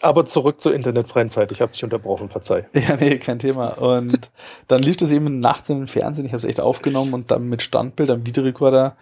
[0.00, 1.52] Aber zurück zur internetfreien Zeit.
[1.52, 2.66] Ich habe dich unterbrochen, verzeih.
[2.74, 3.78] Ja, nee, kein Thema.
[3.78, 4.30] Und
[4.68, 6.26] dann lief das eben nachts im Fernsehen.
[6.26, 8.96] Ich habe es echt aufgenommen und dann mit Standbild am Videorekorder.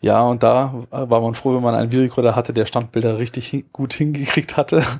[0.00, 3.64] Ja, und da war man froh, wenn man einen Videorekorder hatte, der Standbilder richtig hin
[3.72, 4.82] gut hingekriegt hatte.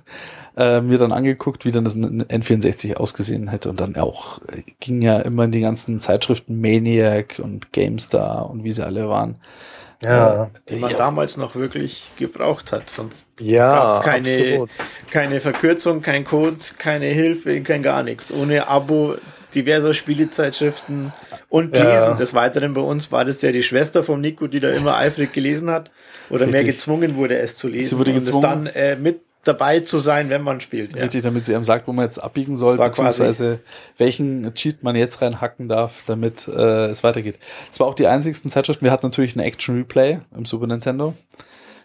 [0.59, 3.69] Äh, mir dann angeguckt, wie dann das N64 ausgesehen hätte.
[3.69, 8.65] Und dann auch äh, ging ja immer in die ganzen Zeitschriften Maniac und GameStar und
[8.65, 9.39] wie sie alle waren.
[10.03, 10.97] Ja, die man ja.
[10.97, 12.89] damals noch wirklich gebraucht hat.
[12.89, 14.67] Sonst ja, gab es keine,
[15.11, 18.33] keine Verkürzung, kein Code, keine Hilfe, kein gar nichts.
[18.33, 19.17] Ohne Abo
[19.55, 21.13] diverser Spielezeitschriften
[21.49, 21.85] und Lesen.
[21.85, 22.15] Ja.
[22.15, 25.33] Des Weiteren bei uns war das ja die Schwester vom Nico, die da immer eifrig
[25.33, 25.91] gelesen hat
[26.29, 26.63] oder Richtig.
[26.63, 27.89] mehr gezwungen wurde, es zu lesen.
[27.89, 28.45] Sie wurde gezwungen.
[28.45, 30.95] Und es dann äh, mit dabei zu sein, wenn man spielt.
[30.95, 31.03] Ja.
[31.03, 33.61] Richtig, damit sie einem sagt, wo man jetzt abbiegen soll, beziehungsweise
[33.97, 37.39] welchen Cheat man jetzt reinhacken darf, damit äh, es weitergeht.
[37.73, 38.85] Es war auch die einzigsten Zeitschriften.
[38.85, 41.15] Wir hatten natürlich ein Action Replay im Super Nintendo,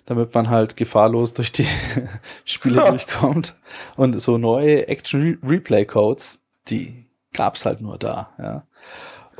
[0.05, 1.67] damit man halt gefahrlos durch die
[2.45, 3.55] Spiele durchkommt.
[3.95, 8.31] Und so neue Action Replay Codes, die gab's halt nur da.
[8.39, 8.63] Ja.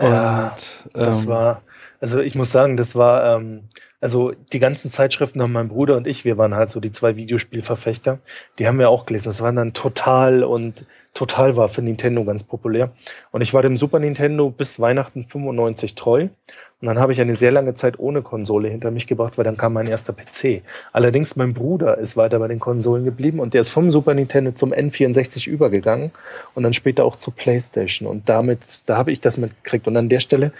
[0.02, 0.56] Und ja,
[0.94, 1.62] das ähm, war,
[2.00, 3.64] also ich muss sagen, das war ähm,
[4.02, 7.16] also die ganzen Zeitschriften haben mein Bruder und ich, wir waren halt so die zwei
[7.16, 8.18] Videospielverfechter,
[8.58, 9.30] die haben wir auch gelesen.
[9.30, 12.92] Das waren dann Total und Total war für Nintendo ganz populär.
[13.32, 16.30] Und ich war dem Super Nintendo bis Weihnachten 95 treu.
[16.82, 19.56] Und dann habe ich eine sehr lange Zeit ohne Konsole hinter mich gebracht, weil dann
[19.56, 20.63] kam mein erster PC.
[20.91, 24.52] Allerdings mein Bruder ist weiter bei den Konsolen geblieben und der ist vom Super Nintendo
[24.54, 26.12] zum N64 übergegangen
[26.56, 28.10] und dann später auch zur PlayStation.
[28.10, 29.88] Und damit, da habe ich das mitgekriegt.
[29.88, 30.54] Und an der Stelle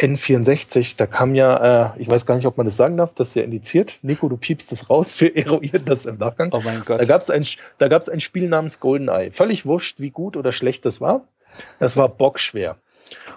[0.00, 3.28] N64, da kam ja, äh, ich weiß gar nicht, ob man das sagen darf, das
[3.28, 4.00] ist ja indiziert.
[4.02, 6.50] Nico, du piepst das raus, wir eruieren das im Nachgang.
[6.52, 7.00] Oh mein Gott.
[7.00, 7.46] Da gab es ein,
[7.78, 9.30] da gab's ein Spiel namens GoldenEye.
[9.30, 11.22] Völlig wurscht, wie gut oder schlecht das war.
[11.78, 12.76] Das war bockschwer.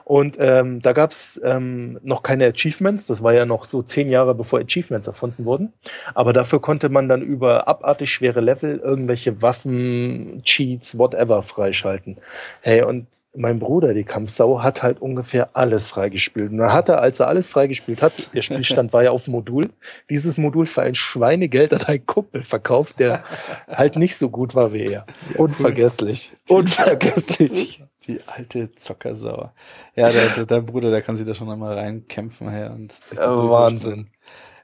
[0.03, 3.07] Und ähm, da gab es ähm, noch keine Achievements.
[3.07, 5.73] Das war ja noch so zehn Jahre bevor Achievements erfunden wurden.
[6.13, 12.19] Aber dafür konnte man dann über abartig schwere Level irgendwelche Waffen, Cheats, whatever freischalten.
[12.62, 16.51] Hey, und mein Bruder, die Kampfsau, hat halt ungefähr alles freigespielt.
[16.51, 19.69] Und dann hat er, als er alles freigespielt hat, der Spielstand war ja auf Modul,
[20.10, 23.23] dieses Modul für ein Schweinegeld an einen Kumpel verkauft, der
[23.67, 25.05] halt nicht so gut war wie er.
[25.38, 26.34] Unvergesslich.
[26.47, 27.84] Unvergesslich.
[28.08, 29.52] Die alte Zockersau.
[29.96, 33.18] Ja, der, der, dein Bruder, der kann sich da schon einmal reinkämpfen her und sich
[33.18, 34.10] da Ja, Wahnsinn.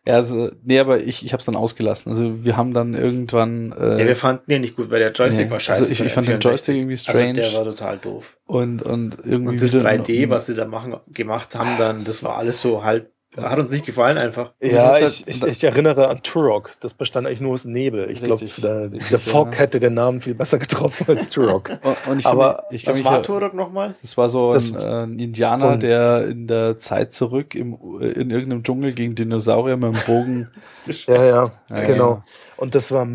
[0.06, 2.10] Ja, also, nee, aber ich, ich habe es dann ausgelassen.
[2.10, 3.73] Also wir haben dann irgendwann.
[3.73, 5.52] Äh, Ja, wir fanden den nicht gut, weil der Joystick Nee.
[5.52, 5.82] war scheiße.
[5.82, 6.50] Also ich- ich fand den 64.
[6.50, 7.41] Joystick irgendwie strange.
[7.43, 8.38] Also der war total doof.
[8.45, 12.23] und und irgendwie Und das wieder- 3D, was sie da machen, gemacht haben, dann, das
[12.23, 14.53] war alles so halb, hat uns nicht gefallen einfach.
[14.61, 16.71] Ja, ich, ich, ich erinnere an Turok.
[16.79, 18.09] Das bestand eigentlich nur aus Nebel.
[18.09, 18.63] Ich glaube, Richtig.
[18.63, 19.59] der, der Fog ja.
[19.59, 21.69] hätte den Namen viel besser getroffen als Turok.
[22.09, 23.93] Und, ich Aber mich, ich kann Was mich war Turok nochmal?
[24.01, 27.53] Das war so Das- ein, äh, ein Indianer, so ein- der in der Zeit zurück
[27.53, 30.49] im, in irgendeinem Dschungel gegen Dinosaurier mit dem Bogen.
[31.07, 32.09] Ja, ja, Ja, genau.
[32.13, 32.23] ja.
[32.55, 33.05] Und das war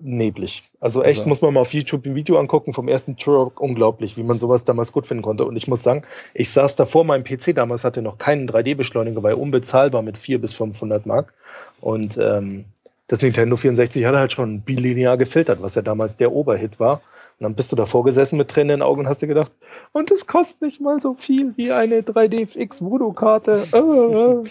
[0.00, 0.70] mörderneblig.
[0.80, 3.60] Also echt, Also- muss man mal auf YouTube ein Video angucken vom ersten Turok.
[3.60, 5.44] Unglaublich, wie man sowas damals gut finden konnte.
[5.44, 6.02] Und ich muss sagen,
[6.34, 10.42] ich saß davor, mein PC damals hatte noch keinen 3D-Beschleuniger, war ja unbezahlbar mit 400
[10.42, 11.34] bis 500 Mark.
[11.80, 12.64] Und ähm,
[13.06, 17.00] das Nintendo 64 hatte halt schon bilinear gefiltert, was ja damals der Oberhit war.
[17.40, 19.52] Und dann bist du davor gesessen mit Tränen in den Augen und hast dir gedacht,
[19.92, 23.62] und es kostet nicht mal so viel wie eine 3DFX Voodoo-Karte.
[23.72, 24.44] Äh, äh.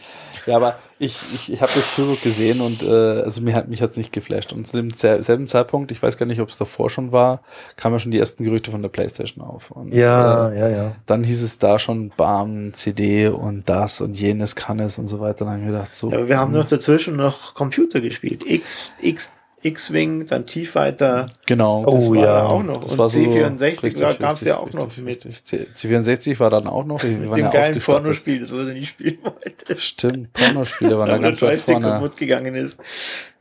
[0.45, 3.81] Ja, aber ich, ich, ich habe das Turok gesehen und äh, also mir hat mich
[3.81, 4.53] hat's nicht geflasht.
[4.53, 7.41] Und zu dem selben Zeitpunkt, ich weiß gar nicht, ob es davor schon war,
[7.75, 9.69] kamen ja schon die ersten Gerüchte von der PlayStation auf.
[9.71, 10.95] Und, Ja, äh, ja, ja.
[11.05, 15.19] dann hieß es da schon BAM, CD und das und jenes kann es und so
[15.19, 15.43] weiter.
[15.43, 16.09] Dann habe ich mir gedacht, so.
[16.09, 18.49] Ja, aber wir haben noch dazwischen noch Computer gespielt.
[18.49, 19.33] X, X,
[19.67, 21.27] X-Wing, dann T-Fighter.
[21.45, 21.83] Genau.
[21.87, 22.45] Oh, Das war ja.
[22.45, 22.81] auch noch.
[22.81, 25.43] Das und war so C64 richtig, gab es ja auch noch richtig, mit, richtig.
[25.45, 27.01] C- C64 war dann auch noch.
[27.03, 27.79] Mit dem ja geilen.
[27.79, 29.77] Pornospiel, das wurde nie spielen wollte.
[29.77, 31.87] Stimmt, Pornospiele waren da Weil der ganz weit Joystick vorne.
[31.87, 32.77] kaputt gegangen ist.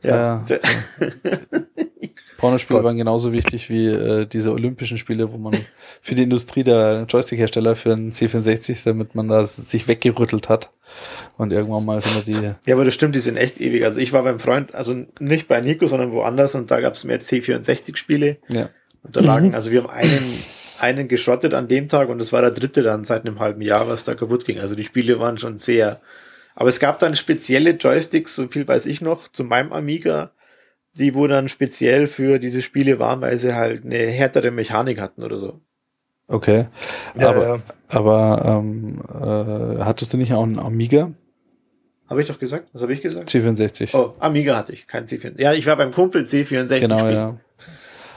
[0.03, 0.45] Ja.
[0.47, 0.57] Ja.
[2.37, 5.55] Pornospiele waren genauso wichtig wie äh, diese Olympischen Spiele, wo man
[6.01, 10.69] für die Industrie der Joystick-Hersteller für einen C64, damit man da sich weggerüttelt hat.
[11.37, 12.53] Und irgendwann mal sind wir die.
[12.65, 13.83] Ja, aber das stimmt, die sind echt ewig.
[13.85, 17.03] Also ich war beim Freund, also nicht bei Nico, sondern woanders und da gab es
[17.03, 18.37] mehr C64-Spiele.
[18.49, 18.69] Ja.
[19.03, 20.43] Und da lagen, also wir haben einen,
[20.79, 23.87] einen geschrottet an dem Tag und das war der dritte dann seit einem halben Jahr,
[23.87, 24.59] was da kaputt ging.
[24.59, 26.01] Also die Spiele waren schon sehr.
[26.55, 30.31] Aber es gab dann spezielle Joysticks, so viel weiß ich noch, zu meinem Amiga,
[30.93, 35.23] die wo dann speziell für diese Spiele waren, weil sie halt eine härtere Mechanik hatten
[35.23, 35.61] oder so.
[36.27, 36.65] Okay.
[37.15, 37.57] Ja, aber ja.
[37.89, 41.11] aber ähm, äh, hattest du nicht auch einen Amiga?
[42.09, 42.69] Habe ich doch gesagt?
[42.73, 43.29] Was habe ich gesagt?
[43.29, 43.89] C64.
[43.93, 45.41] Oh, Amiga hatte ich, kein C64.
[45.41, 46.79] Ja, ich war beim Kumpel C64.
[46.79, 47.13] genau, spielen.
[47.13, 47.37] ja.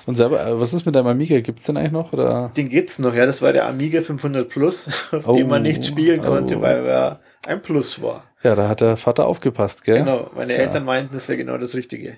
[0.07, 1.41] Und selber, äh, was ist mit deinem Amiga?
[1.41, 2.13] Gibt's den eigentlich noch?
[2.13, 2.51] Oder?
[2.57, 5.85] Den gibt's noch, ja, das war der Amiga 500 Plus, auf Oh, dem man nicht
[5.85, 6.63] spielen konnte, oh.
[6.63, 8.25] weil er ein Plus war.
[8.43, 9.99] Ja, da hat der Vater aufgepasst, gell?
[9.99, 10.63] Genau, meine Tja.
[10.63, 12.17] Eltern meinten, das wäre genau das Richtige.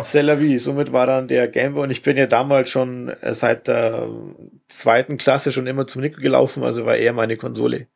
[0.00, 0.58] C'est la vie.
[0.58, 4.08] Somit war dann der Gameboy und ich bin ja damals schon äh, seit der
[4.68, 7.86] zweiten Klasse schon immer zum Nico gelaufen, also war er meine Konsole.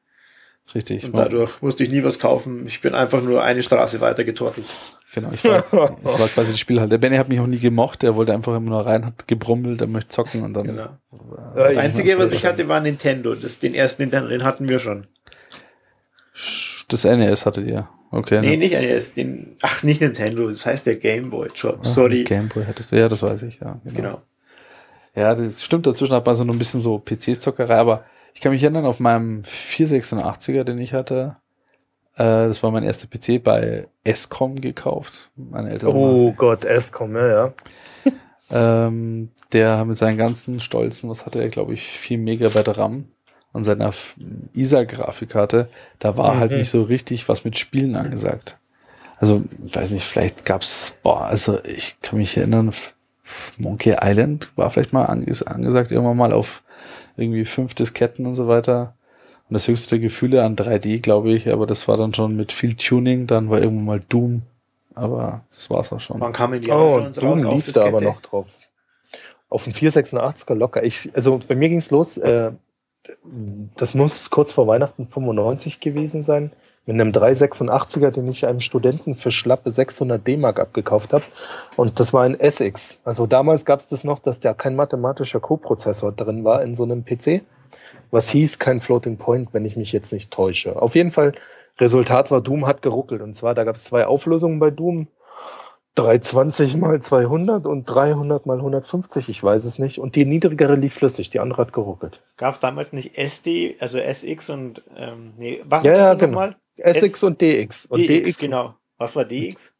[0.75, 1.05] Richtig.
[1.05, 2.67] Und dadurch musste ich nie was kaufen.
[2.67, 4.67] Ich bin einfach nur eine Straße weiter getorkelt.
[5.15, 6.91] Genau, ich war, ich war quasi die Spielhalle.
[6.91, 9.81] Der Benny hat mich auch nie gemocht, der wollte einfach immer nur rein, hat gebrummelt,
[9.81, 10.67] er möchte zocken und dann.
[10.67, 10.89] Genau.
[11.55, 13.35] Das ich- Einzige, was ich hatte, war Nintendo.
[13.35, 15.07] Das, den ersten Nintendo, den hatten wir schon.
[16.89, 17.89] Das NES hattet ihr.
[18.11, 18.41] Okay.
[18.41, 18.57] Nee, ne?
[18.59, 21.49] nicht NES, den, ach, nicht Nintendo, das heißt der Gameboy.
[21.63, 22.25] Ah, sorry.
[22.25, 23.81] Gameboy hattest du, ja, das weiß ich, ja.
[23.85, 24.23] Genau.
[25.15, 25.87] Ja, das stimmt.
[25.87, 29.43] Dazwischen hat man so ein bisschen so PC-Zockerei, aber ich kann mich erinnern, auf meinem
[29.43, 31.37] 486er, den ich hatte,
[32.15, 35.31] äh, das war mein erster PC bei Escom gekauft.
[35.37, 37.53] Meine Eltern Oh Gott, Escom, ja, ja.
[38.51, 43.05] Ähm, der mit seinen ganzen Stolzen, was hatte er, glaube ich, 4 Megabyte RAM
[43.53, 43.93] und seiner
[44.55, 46.39] ISA-Grafikkarte, da war Mhm.
[46.39, 48.59] halt nicht so richtig was mit Spielen angesagt.
[49.21, 52.73] Also, weiß nicht, vielleicht gab's, boah, also ich kann mich erinnern,
[53.59, 56.63] Monkey Island war vielleicht mal anges angesagt, irgendwann mal auf
[57.19, 58.95] irgendwie fünf Disketten und so weiter.
[59.49, 62.53] Und das höchste der Gefühle an 3D, glaube ich, aber das war dann schon mit
[62.53, 64.43] viel Tuning, dann war irgendwann mal Doom.
[64.95, 66.19] Aber das war's auch schon.
[66.19, 68.59] Man kam in die oh, Doom raus lief da aber noch drauf.
[69.49, 70.83] Auf dem 486er locker.
[70.83, 72.53] Ich, also bei mir ging's los, äh,
[73.77, 76.53] das muss kurz vor Weihnachten 95 gewesen sein,
[76.89, 81.25] mit einem 386er, den ich einem Studenten für schlappe 600 D-Mark abgekauft habe.
[81.77, 82.97] Und das war ein SX.
[83.05, 86.85] Also damals gab es das noch, dass da kein mathematischer Co-Prozessor drin war in so
[86.85, 87.43] einem PC.
[88.11, 90.81] Was hieß kein Floating Point, wenn ich mich jetzt nicht täusche.
[90.81, 91.33] Auf jeden Fall,
[91.79, 93.21] Resultat war, Doom hat geruckelt.
[93.21, 95.09] Und zwar, da gab es zwei Auflösungen bei Doom.
[95.95, 99.99] 320 mal 200 und 300 mal 150, ich weiß es nicht.
[99.99, 102.23] Und die niedrigere lief flüssig, die andere hat geruckelt.
[102.39, 106.37] Gab es damals nicht SD, also SX und, ähm, nee, was ja, ja, genau.
[106.37, 106.57] Mal?
[106.79, 107.87] SX S und DX.
[107.87, 108.75] Und DX, DX, genau.
[108.99, 109.75] Was war DX?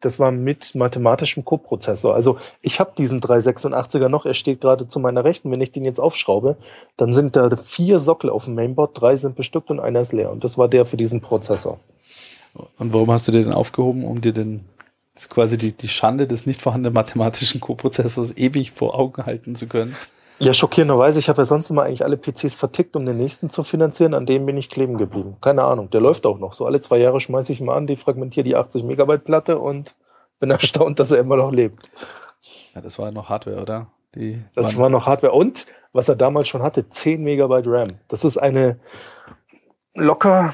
[0.00, 2.14] Das war mit mathematischem Coprozessor.
[2.14, 5.50] Also ich habe diesen 386er noch, er steht gerade zu meiner Rechten.
[5.50, 6.56] Wenn ich den jetzt aufschraube,
[6.96, 10.30] dann sind da vier Sockel auf dem Mainboard, drei sind bestückt und einer ist leer.
[10.30, 11.80] Und das war der für diesen Prozessor.
[12.78, 14.64] Und warum hast du den aufgehoben, um dir den
[15.28, 19.96] quasi die, die Schande des nicht vorhandenen mathematischen Coprozessors ewig vor Augen halten zu können?
[20.40, 23.62] Ja, schockierenderweise, ich habe ja sonst immer eigentlich alle PCs vertickt, um den nächsten zu
[23.62, 24.14] finanzieren.
[24.14, 25.36] An dem bin ich kleben geblieben.
[25.40, 26.54] Keine Ahnung, der läuft auch noch.
[26.54, 29.94] So alle zwei Jahre schmeiße ich mal an, die fragmentiere die 80 Megabyte Platte und
[30.40, 31.90] bin erstaunt, dass er immer noch lebt.
[32.74, 33.86] Ja, das war noch Hardware, oder?
[34.14, 35.32] Die das war noch Hardware.
[35.32, 37.98] Und was er damals schon hatte, 10 Megabyte RAM.
[38.08, 38.78] Das ist eine
[39.94, 40.52] locker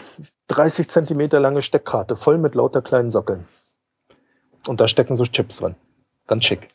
[0.48, 3.46] 30 Zentimeter lange Steckkarte, voll mit lauter kleinen Sockeln.
[4.66, 5.74] Und da stecken so Chips drin
[6.26, 6.68] ganz schick.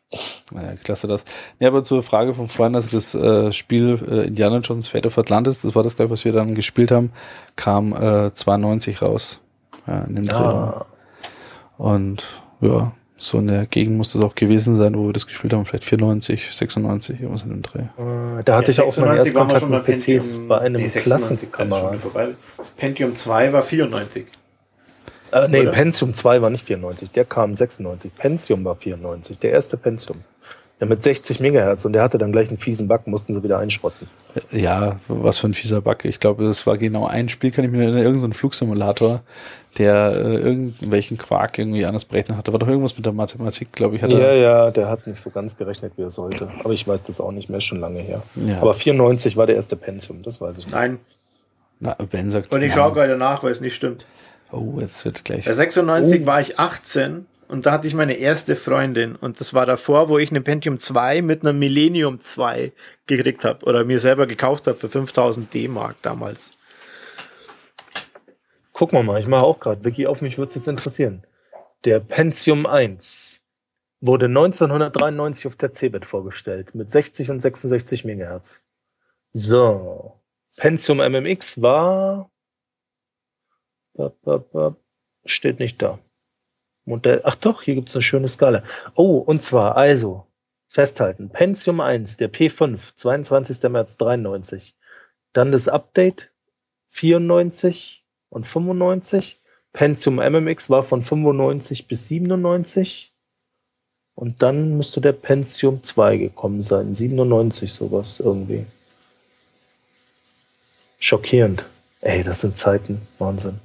[0.51, 1.25] Naja, klasse das.
[1.59, 5.17] Ja, aber zur Frage von vorhin, also das äh, Spiel äh, Indiana Jones Fate of
[5.17, 7.11] Atlantis, das war das gleich, was wir dann gespielt haben,
[7.55, 9.39] kam äh, 92 raus.
[9.87, 10.85] Ja, in dem ah.
[11.77, 15.53] Und ja, so in der Gegend muss das auch gewesen sein, wo wir das gespielt
[15.53, 17.79] haben, vielleicht 94, 96, irgendwas in dem Dreh.
[17.79, 21.99] Äh, da hatte ja, ich auch meinen ersten Kontakt mit PCs bei einem nee, Klassenkamerad.
[22.77, 24.25] Pentium 2 war 94.
[25.35, 25.71] Äh, nee, Oder?
[25.71, 28.15] Pentium 2 war nicht 94, der kam 96.
[28.15, 30.23] Pentium war 94, der erste Pentium.
[30.79, 33.59] Ja, mit 60 Megahertz und der hatte dann gleich einen fiesen Bug, mussten sie wieder
[33.59, 34.07] einschrotten.
[34.51, 36.03] Ja, was für ein fieser Bug.
[36.05, 39.21] Ich glaube, das war genau ein Spiel, kann ich mir erinnern, irgendein Flugsimulator,
[39.77, 42.53] der äh, irgendwelchen Quark irgendwie anders berechnet hatte.
[42.53, 44.01] War doch irgendwas mit der Mathematik, glaube ich.
[44.01, 46.49] Hat ja, ja, der hat nicht so ganz gerechnet, wie er sollte.
[46.63, 48.23] Aber ich weiß das auch nicht mehr, schon lange her.
[48.35, 48.61] Ja.
[48.61, 50.75] Aber 94 war der erste Pentium, das weiß ich nicht.
[50.75, 50.99] Nein.
[51.79, 54.05] Na, Ben sagt Und ich schaue gerade nach, weil es nicht stimmt.
[54.55, 55.45] Oh, jetzt wird gleich.
[55.45, 56.25] Bei 96 oh.
[56.25, 60.17] war ich 18 und da hatte ich meine erste Freundin und das war davor, wo
[60.17, 62.71] ich eine Pentium 2 mit einer Millennium 2
[63.05, 66.53] gekriegt habe oder mir selber gekauft habe für 5000 D-Mark damals.
[68.71, 69.83] Gucken wir mal, ich mache auch gerade.
[69.83, 71.25] Vicky, auf mich würde es jetzt interessieren.
[71.83, 73.41] Der Pentium 1
[73.99, 78.61] wurde 1993 auf der CeBIT vorgestellt mit 60 und 66 MHz.
[79.33, 80.13] So,
[80.55, 82.31] Pentium MMX war
[85.25, 85.99] Steht nicht da.
[86.85, 87.21] Modell.
[87.23, 88.63] Ach doch, hier gibt es eine schöne Skala.
[88.93, 90.27] Oh, und zwar, also,
[90.69, 91.29] festhalten.
[91.29, 93.69] Pentium 1, der P5, 22.
[93.71, 94.75] März 93.
[95.33, 96.31] Dann das Update
[96.89, 99.39] 94 und 95.
[99.73, 103.13] Pentium MMX war von 95 bis 97.
[104.13, 106.93] Und dann müsste der Pentium 2 gekommen sein.
[106.93, 108.65] 97 sowas irgendwie.
[110.99, 111.65] Schockierend.
[112.01, 113.01] Ey, das sind Zeiten.
[113.19, 113.59] Wahnsinn.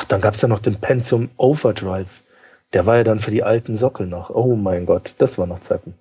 [0.00, 2.22] Ach, dann gab es ja noch den Pentium Overdrive.
[2.72, 4.30] Der war ja dann für die alten Sockel noch.
[4.30, 5.92] Oh mein Gott, das war noch Zeiten.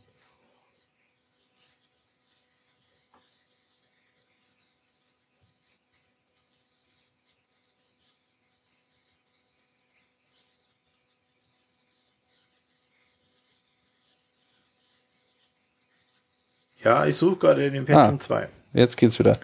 [16.83, 18.47] Ja, ich suche gerade den Pentium ah, 2.
[18.73, 19.39] Jetzt geht's wieder.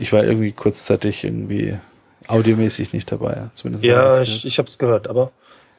[0.00, 1.78] Ich war irgendwie kurzzeitig irgendwie
[2.28, 3.48] audiomäßig nicht dabei.
[3.54, 5.32] Zumindest ja, ich, ich habe es gehört, aber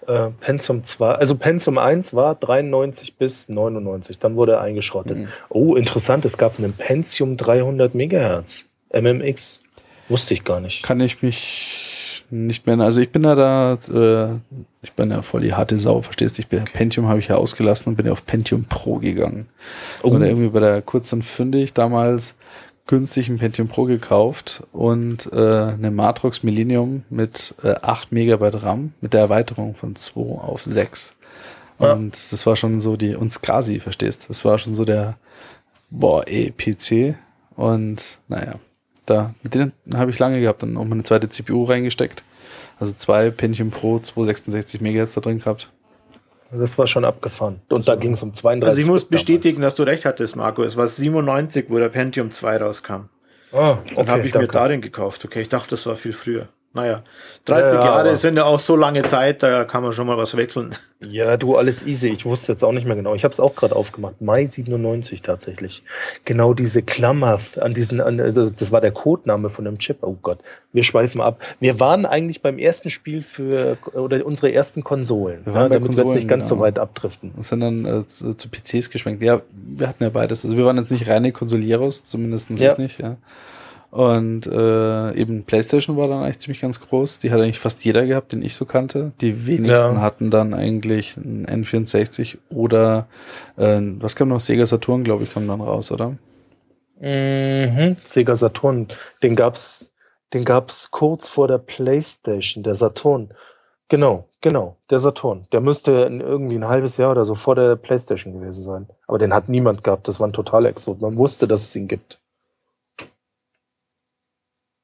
[0.07, 5.17] äh, Pensum 2, also Pensum 1 war 93 bis 99, dann wurde er eingeschrottet.
[5.17, 5.27] Mhm.
[5.49, 9.59] Oh, interessant, es gab einen Pentium 300 Megahertz, MMX,
[10.09, 10.83] wusste ich gar nicht.
[10.83, 14.39] Kann ich mich nicht mehr, also ich bin ja da, äh,
[14.81, 16.43] ich bin ja voll die harte Sau, verstehst du?
[16.43, 19.47] Bin, Pentium habe ich ja ausgelassen und bin ja auf Pentium Pro gegangen.
[20.01, 20.09] Oh.
[20.09, 22.35] Und irgendwie bei der kurzen fündig damals
[22.87, 28.93] günstig ein Pentium Pro gekauft und äh, eine Matrox Millennium mit äh, 8 Megabyte RAM
[29.01, 31.15] mit der Erweiterung von 2 auf 6.
[31.79, 31.93] Ja.
[31.93, 35.17] Und das war schon so die, und Scasi, verstehst Das war schon so der,
[35.89, 37.15] boah, ey, PC.
[37.55, 38.55] Und naja,
[39.05, 42.23] da, mit denen habe ich lange gehabt, dann auch meine zweite CPU reingesteckt.
[42.79, 45.69] Also zwei Pentium Pro, 266 MHz da drin gehabt.
[46.57, 47.61] Das war schon abgefahren.
[47.71, 48.67] Und da ging es um 32.
[48.67, 49.73] Also ich muss bestätigen, damals.
[49.73, 50.63] dass du recht hattest, Marco.
[50.63, 53.09] Es war 97, wo der Pentium 2 rauskam.
[53.51, 54.47] Ah, okay, Dann habe ich danke.
[54.47, 55.23] mir da den gekauft.
[55.25, 56.47] Okay, ich dachte, das war viel früher.
[56.75, 57.03] Naja,
[57.45, 60.35] 30 ja, Jahre sind ja auch so lange Zeit, da kann man schon mal was
[60.35, 60.75] wechseln.
[61.05, 62.07] Ja, du, alles easy.
[62.07, 63.13] Ich wusste jetzt auch nicht mehr genau.
[63.13, 64.21] Ich habe es auch gerade aufgemacht.
[64.21, 65.83] Mai 97 tatsächlich.
[66.23, 69.97] Genau diese Klammer an diesen, an, also das war der Codename von dem Chip.
[69.99, 70.39] Oh Gott,
[70.71, 71.41] wir schweifen ab.
[71.59, 75.45] Wir waren eigentlich beim ersten Spiel für, oder unsere ersten Konsolen.
[75.45, 76.59] Wir waren ja, bei damit Konsolen, wir jetzt nicht ganz genau.
[76.59, 77.31] so weit abdriften.
[77.35, 79.21] Und sind dann äh, zu, zu, PCs geschwenkt.
[79.21, 80.45] Ja, wir hatten ja beides.
[80.45, 82.77] Also wir waren jetzt nicht reine Konsolieros, zumindest ja.
[82.77, 83.17] nicht, ja.
[83.93, 87.19] Und äh, eben PlayStation war dann eigentlich ziemlich ganz groß.
[87.19, 89.11] Die hat eigentlich fast jeder gehabt, den ich so kannte.
[89.21, 90.01] Die wenigsten ja.
[90.01, 93.05] hatten dann eigentlich ein N64 oder
[93.55, 94.39] äh, was kam noch?
[94.39, 96.17] Sega Saturn, glaube ich, kam dann raus, oder?
[97.01, 98.87] Mhm, Sega Saturn.
[99.21, 99.93] Den gab's,
[100.33, 103.31] den gab's kurz vor der PlayStation, der Saturn.
[103.89, 105.45] Genau, genau, der Saturn.
[105.51, 108.87] Der müsste irgendwie ein halbes Jahr oder so vor der PlayStation gewesen sein.
[109.05, 110.07] Aber den hat niemand gehabt.
[110.07, 110.99] Das war ein totaler Exot.
[110.99, 112.22] Man wusste, dass es ihn gibt.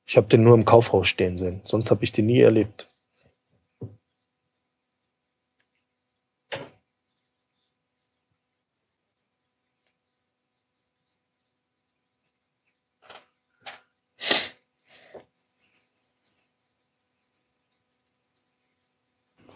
[0.09, 1.61] Ich habe den nur im Kaufhaus stehen sehen.
[1.65, 2.87] Sonst habe ich den nie erlebt.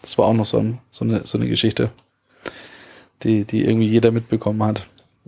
[0.00, 1.90] Das war auch noch so, ein, so, eine, so eine Geschichte,
[3.24, 4.86] die, die irgendwie jeder mitbekommen hat.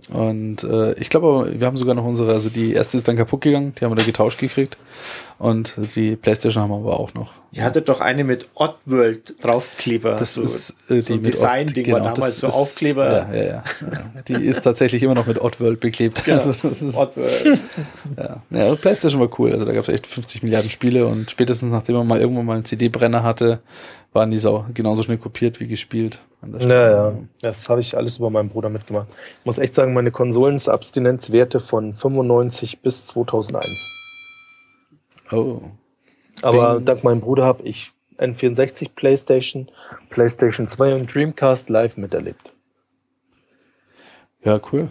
[0.09, 3.41] Und äh, ich glaube, wir haben sogar noch unsere, also die erste ist dann kaputt
[3.41, 4.77] gegangen, die haben wir da getauscht gekriegt.
[5.39, 7.33] Und die Playstation haben wir aber auch noch.
[7.51, 10.15] Ihr hattet doch eine mit Oddworld draufkleber.
[10.15, 13.07] Das so, ist äh, so die Design-Ding genau, war damals so Aufkleber.
[13.07, 13.63] Ja, ja, ja,
[14.27, 16.25] Die ist tatsächlich immer noch mit Oddworld beklebt.
[16.25, 17.59] Genau, also das ist, Oddworld.
[18.17, 18.41] Ja.
[18.49, 19.51] ja, Playstation war cool.
[19.51, 22.55] Also da gab es echt 50 Milliarden Spiele und spätestens nachdem man mal irgendwann mal
[22.55, 23.59] einen CD-Brenner hatte,
[24.13, 26.19] waren die auch genauso schnell kopiert wie gespielt.
[26.41, 29.07] Naja, das habe ich alles über meinen Bruder mitgemacht.
[29.39, 33.91] Ich muss echt sagen, meine Konsolen-Abstinenzwerte von 95 bis 2001.
[35.31, 35.61] Oh.
[36.41, 36.85] Aber Bing.
[36.85, 39.69] dank meinem Bruder habe ich N64, PlayStation,
[40.09, 42.53] PlayStation 2 und Dreamcast live miterlebt.
[44.43, 44.89] Ja, cool.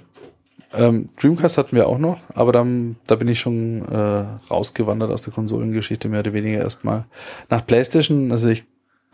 [0.75, 5.23] Ähm, Dreamcast hatten wir auch noch, aber dann, da bin ich schon äh, rausgewandert aus
[5.23, 7.07] der Konsolengeschichte, mehr oder weniger erstmal.
[7.49, 8.65] Nach PlayStation, also ich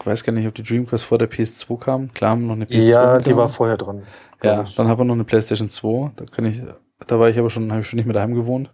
[0.03, 2.13] weiß gar nicht, ob die Dreamcast vor der PS2 kam.
[2.13, 2.89] Klar haben wir noch eine PS2.
[2.89, 4.03] Ja, die war vorher dran.
[4.43, 4.75] Ja, ich.
[4.75, 6.13] dann haben wir noch eine PlayStation 2.
[6.17, 6.63] Da kann ich,
[7.07, 8.71] da war ich aber schon, habe ich schon nicht mehr daheim gewohnt.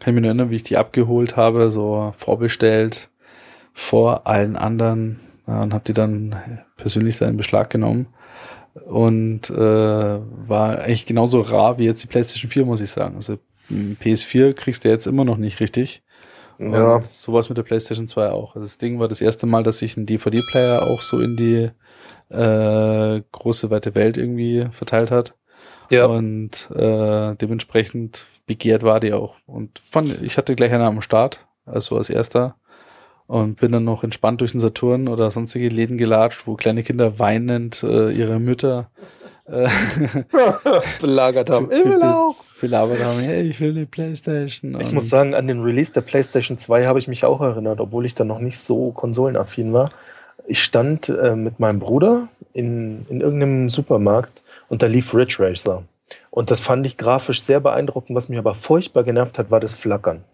[0.00, 3.10] Kann ich mich nur erinnern, wie ich die abgeholt habe, so vorbestellt
[3.72, 6.36] vor allen anderen ja, und habe die dann
[6.76, 8.06] persönlich da in Beschlag genommen
[8.86, 13.16] und äh, war eigentlich genauso rar wie jetzt die PlayStation 4, muss ich sagen.
[13.16, 13.38] Also
[13.70, 16.02] PS4 kriegst du jetzt immer noch nicht richtig.
[16.58, 16.96] Ja.
[16.96, 18.54] Und sowas mit der PlayStation 2 auch.
[18.54, 21.70] Also das Ding war das erste Mal, dass ich einen DVD-Player auch so in die
[22.28, 25.34] äh, große weite Welt irgendwie verteilt hat.
[25.90, 26.06] Ja.
[26.06, 29.36] Und äh, dementsprechend begehrt war die auch.
[29.46, 32.56] Und fand, ich hatte gleich einen am Start, also als erster.
[33.28, 37.20] Und bin dann noch entspannt durch den Saturn oder sonstige Läden gelatscht, wo kleine Kinder
[37.20, 38.90] weinend äh, ihre Mütter
[39.46, 39.68] äh,
[41.00, 41.70] belagert haben.
[41.70, 44.80] Ich will auch belabert haben, hey, ich will eine Playstation.
[44.80, 48.04] Ich muss sagen, an den Release der Playstation 2 habe ich mich auch erinnert, obwohl
[48.04, 49.92] ich dann noch nicht so konsolenaffin war.
[50.48, 55.84] Ich stand äh, mit meinem Bruder in, in irgendeinem Supermarkt und da lief Ridge Racer.
[56.30, 58.16] Und das fand ich grafisch sehr beeindruckend.
[58.16, 60.24] Was mich aber furchtbar genervt hat, war das Flackern.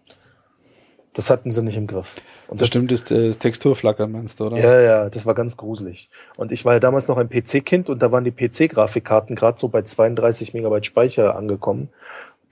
[1.17, 2.13] Das hatten sie nicht im Griff.
[2.47, 4.57] Und das, das stimmt, das äh, Texturflackern meinst du, oder?
[4.59, 6.11] Ja, ja, das war ganz gruselig.
[6.37, 9.67] Und ich war ja damals noch ein PC-Kind und da waren die PC-Grafikkarten gerade so
[9.67, 11.89] bei 32 Megabyte Speicher angekommen.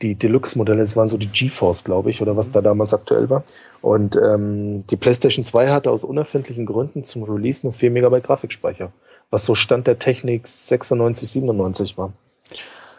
[0.01, 3.43] Die Deluxe-Modelle, das waren so die GeForce, glaube ich, oder was da damals aktuell war.
[3.81, 8.91] Und ähm, die PlayStation 2 hatte aus unerfindlichen Gründen zum Release nur 4 Megabyte Grafikspeicher,
[9.29, 12.13] was so Stand der Technik 96, 97 war.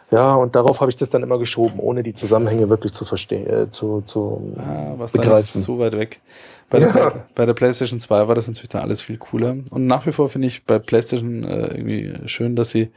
[0.09, 3.45] Ja, und darauf habe ich das dann immer geschoben, ohne die Zusammenhänge wirklich zu verstehen,
[3.47, 5.49] äh, zu, zu ah, was begreifen.
[5.51, 6.21] Dann ist so weit weg.
[6.69, 7.25] Bei der, ja.
[7.35, 9.57] bei der PlayStation 2 war das natürlich dann alles viel cooler.
[9.71, 12.89] Und nach wie vor finde ich bei PlayStation äh, irgendwie schön, dass sie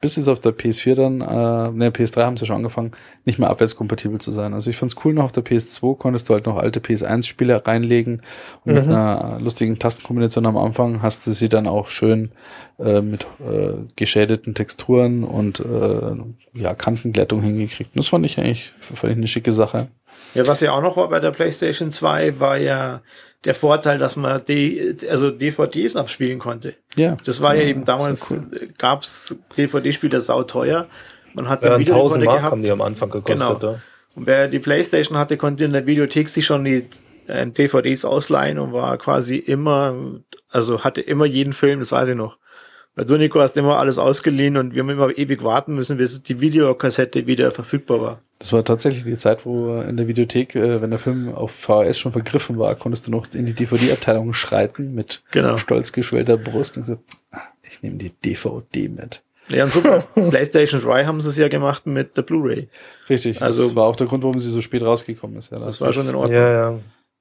[0.00, 2.92] bis es auf der PS4 dann, äh, ne, PS3 haben sie schon angefangen,
[3.24, 4.52] nicht mehr abwärtskompatibel zu sein.
[4.52, 8.20] Also ich fand's cool, noch auf der PS2 konntest du halt noch alte PS1-Spiele reinlegen
[8.64, 8.78] und mhm.
[8.78, 12.32] mit einer lustigen Tastenkombination am Anfang hast du sie dann auch schön
[12.78, 17.94] äh, mit äh, geschädeten Texturen und äh, ja, Kantenglättung hingekriegt.
[17.94, 19.88] Und das fand ich eigentlich fand ich eine schicke Sache.
[20.34, 23.00] Ja, was ja auch noch war bei der PlayStation 2, war ja
[23.44, 26.74] der Vorteil, dass man die, also DVDs abspielen konnte.
[26.96, 27.16] Ja.
[27.24, 28.70] Das war ja, ja eben damals, cool.
[28.78, 30.86] gab's DVD-Spieler sauteuer.
[31.34, 32.52] Man hat ja, 1000 Mark gehabt.
[32.52, 33.60] haben die am Anfang gekostet.
[33.60, 33.72] Genau.
[33.72, 33.80] Ja.
[34.14, 36.86] Und wer die Playstation hatte, konnte in der Videothek sich schon die
[37.26, 39.94] äh, DVDs ausleihen und war quasi immer,
[40.50, 42.38] also hatte immer jeden Film, das weiß ich noch.
[42.96, 46.22] Weil du, Nico, hast immer alles ausgeliehen und wir haben immer ewig warten müssen, bis
[46.22, 48.20] die Videokassette wieder verfügbar war.
[48.38, 51.98] Das war tatsächlich die Zeit, wo in der Videothek, äh, wenn der Film auf VHS
[51.98, 55.56] schon vergriffen war, konntest du noch in die DVD-Abteilung schreiten mit Genau.
[55.56, 59.22] stolz geschwellter Brust und gesagt, "Ah, ich nehme die DVD mit.
[59.48, 60.04] Ja, und super.
[60.30, 62.68] PlayStation 3 haben sie es ja gemacht mit der Blu-ray.
[63.10, 65.50] Richtig, Also- das war auch der Grund, warum sie so spät rausgekommen ist.
[65.50, 66.34] Ja, da Das hat war schon in Ordnung.
[66.40, 66.78] Ja, ja.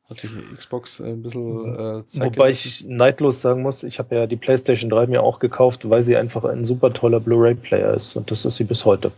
[0.10, 4.28] Hat sich Xbox ein bisschen äh, Zeit Wobei ich neidlos sagen muss, ich habe ja
[4.28, 8.16] die PlayStation 3 mir auch gekauft, weil sie einfach ein super toller Blu-ray-Player ist.
[8.16, 9.12] Und das ist sie bis heute.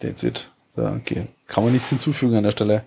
[0.00, 0.48] That's it.
[0.76, 1.26] Okay.
[1.46, 2.82] Kann man nichts hinzufügen an der Stelle.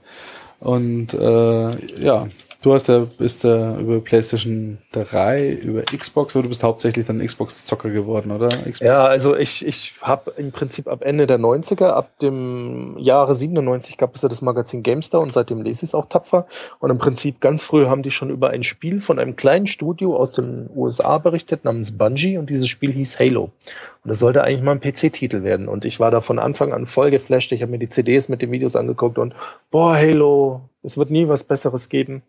[0.59, 2.28] Und äh, ja,
[2.68, 7.26] du hast ja, bist ja über PlayStation 3, über Xbox, oder du bist hauptsächlich dann
[7.26, 8.49] Xbox-Zocker geworden, oder?
[8.49, 8.80] Xbox.
[8.80, 13.97] Ja, also ich, ich habe im Prinzip ab Ende der 90er, ab dem Jahre 97
[13.97, 16.45] gab es ja das Magazin GameStar und seitdem lese ich es auch tapfer.
[16.80, 20.18] Und im Prinzip ganz früh haben die schon über ein Spiel von einem kleinen Studio
[20.18, 22.38] aus den USA berichtet, namens Bungie.
[22.38, 23.43] Und dieses Spiel hieß Halo.
[23.43, 25.68] Und das sollte eigentlich mal ein PC-Titel werden.
[25.68, 27.51] Und ich war da von Anfang an voll geflasht.
[27.51, 29.34] Ich habe mir die CDs mit den Videos angeguckt und
[29.72, 32.24] boah, Halo, es wird nie was Besseres geben.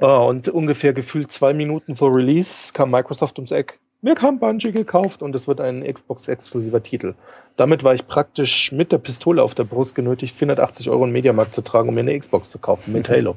[0.00, 3.78] Ah, und ungefähr gefühlt zwei Minuten vor Release kam Microsoft ums Eck.
[4.02, 7.14] Wir haben Bungie gekauft und es wird ein Xbox-exklusiver Titel.
[7.56, 11.14] Damit war ich praktisch mit der Pistole auf der Brust genötigt, 480 Euro in den
[11.14, 13.36] Mediamarkt zu tragen, um mir eine Xbox zu kaufen mit Halo.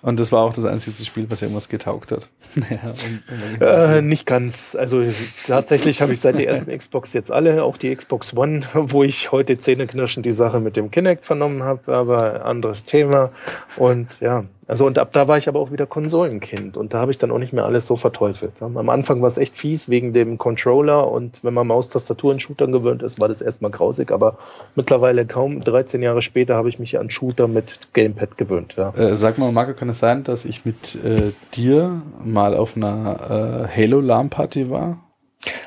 [0.00, 2.28] Und das war auch das einzige Spiel, was irgendwas getaugt hat.
[2.70, 4.76] ja, um, um Äh, nicht ganz.
[4.78, 5.02] Also
[5.46, 9.32] tatsächlich habe ich seit der ersten Xbox jetzt alle, auch die Xbox One, wo ich
[9.32, 13.32] heute zähneknirschend die Sache mit dem Kinect vernommen habe, aber anderes Thema.
[13.76, 17.10] Und ja, also und ab da war ich aber auch wieder Konsolenkind und da habe
[17.10, 18.60] ich dann auch nicht mehr alles so verteufelt.
[18.60, 22.70] Am Anfang war es echt fies wegen dem Controller und wenn man Maustastatur in Shootern
[22.70, 24.36] gewöhnt ist, war das erstmal grausig, aber
[24.76, 28.74] mittlerweile kaum 13 Jahre später habe ich mich an Shooter mit Gamepad gewöhnt.
[28.76, 28.90] Ja.
[28.94, 33.68] Äh, sag mal, Marco, kann es sein, dass ich mit äh, dir mal auf einer
[33.72, 34.98] äh, Halo-LAN-Party war?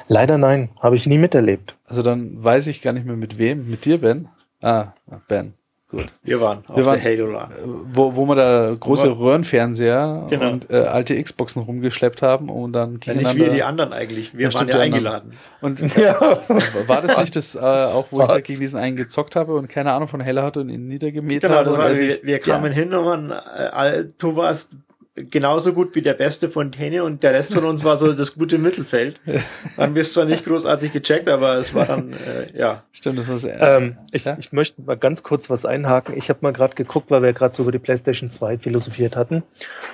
[0.07, 1.75] Leider nein, habe ich nie miterlebt.
[1.87, 3.69] Also dann weiß ich gar nicht mehr mit wem.
[3.69, 4.27] Mit dir, Ben?
[4.61, 4.93] Ah,
[5.27, 5.53] Ben.
[5.91, 6.05] Gut.
[6.23, 7.49] Wir waren auf Wir waren- der Halo-La.
[7.93, 10.51] Wo, wo wir da große wir- Röhrenfernseher Genau.
[10.51, 13.45] und äh, alte Xboxen rumgeschleppt haben und dann Ja, nicht gegeneinander.
[13.45, 14.37] wir, die anderen eigentlich.
[14.37, 14.93] Wir Ja, waren ja anderen.
[14.93, 15.31] eingeladen.
[15.59, 19.35] und äh, war das nicht das, äh, auch wo ich da gegen diesen einen gezockt
[19.35, 21.65] habe und keine Ahnung von Halo hatte und ihn niedergemäht Genau, habe?
[21.65, 24.71] das und war, er wir, wir kamen hin und waren, äh, du warst
[25.15, 28.57] genauso gut wie der beste Fontäne und der Rest von uns war so das gute
[28.57, 29.19] Mittelfeld.
[29.77, 32.83] Haben wir es zwar nicht großartig gecheckt, aber es war dann, äh, ja.
[32.93, 34.37] Stimmt, das war sehr, Ähm, ich, ja?
[34.39, 36.15] ich möchte mal ganz kurz was einhaken.
[36.15, 39.43] Ich habe mal gerade geguckt, weil wir gerade so über die PlayStation 2 philosophiert hatten.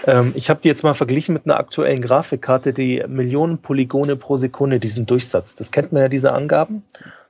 [0.06, 4.38] Ähm, ich habe die jetzt mal verglichen mit einer aktuellen Grafikkarte, die Millionen Polygone pro
[4.38, 5.56] Sekunde, diesen Durchsatz.
[5.56, 6.84] Das kennt man ja, diese Angaben.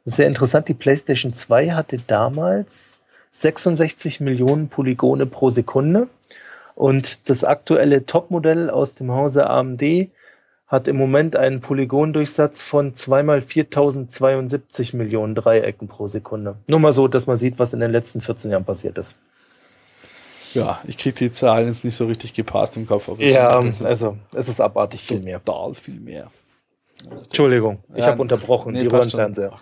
[0.04, 0.68] Das ist sehr interessant.
[0.68, 3.00] Die PlayStation 2 hatte damals
[3.32, 6.08] 66 Millionen Polygone pro Sekunde.
[6.78, 9.82] Und das aktuelle Topmodell aus dem Hause AMD
[10.68, 16.58] hat im Moment einen Polygondurchsatz von zweimal 4072 Millionen Dreiecken pro Sekunde.
[16.68, 19.16] Nur mal so, dass man sieht, was in den letzten 14 Jahren passiert ist.
[20.54, 23.10] ja, ich kriege die Zahlen jetzt nicht so richtig gepasst im Kopf.
[23.18, 25.44] Ja, also es ist abartig viel mehr.
[25.44, 26.30] Total viel mehr.
[27.10, 28.88] Entschuldigung, ich habe unterbrochen, nee, die.
[28.88, 29.60] Röhrenfernseher.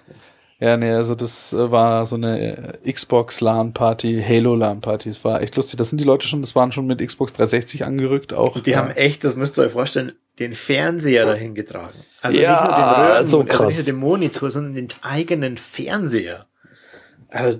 [0.59, 5.09] Ja, nee, also das äh, war so eine äh, Xbox LAN-Party, Halo LAN-Party.
[5.09, 5.77] Das war echt lustig.
[5.77, 8.59] Das sind die Leute schon, das waren schon mit Xbox 360 angerückt auch.
[8.61, 8.77] Die ja.
[8.77, 11.99] haben echt, das müsst ihr euch vorstellen, den Fernseher dahin getragen.
[12.21, 13.67] Also Ja, nicht nur den Röhren, so also krass.
[13.67, 16.45] nicht nur den Monitor, sondern den eigenen Fernseher.
[17.29, 17.59] Also,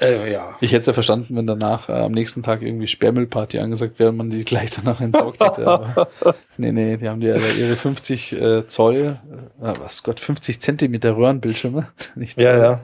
[0.00, 0.56] äh, ja.
[0.60, 4.10] Ich hätte es ja verstanden, wenn danach äh, am nächsten Tag irgendwie Sperrmüllparty angesagt wäre
[4.10, 5.66] und man die gleich danach entsorgt hätte.
[5.66, 6.08] Aber
[6.56, 9.18] nee, nee, die haben die alle ihre 50 äh, Zoll,
[9.60, 12.50] äh, was Gott, 50 Zentimeter Röhrenbildschirme, nicht Zoll.
[12.50, 12.80] Ja,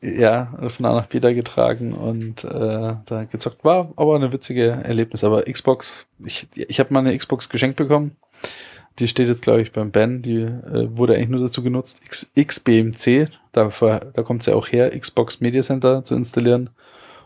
[0.00, 0.48] ja.
[0.58, 4.66] ja, von A nach B da getragen und äh, da gezockt war, aber eine witzige
[4.66, 5.24] Erlebnis.
[5.24, 8.16] Aber Xbox, ich, ich habe mal eine Xbox geschenkt bekommen.
[8.98, 10.22] Die steht jetzt, glaube ich, beim Ben.
[10.22, 14.68] Die äh, wurde eigentlich nur dazu genutzt, X, XBMC, dafür, da kommt sie ja auch
[14.68, 16.70] her, Xbox Media Center zu installieren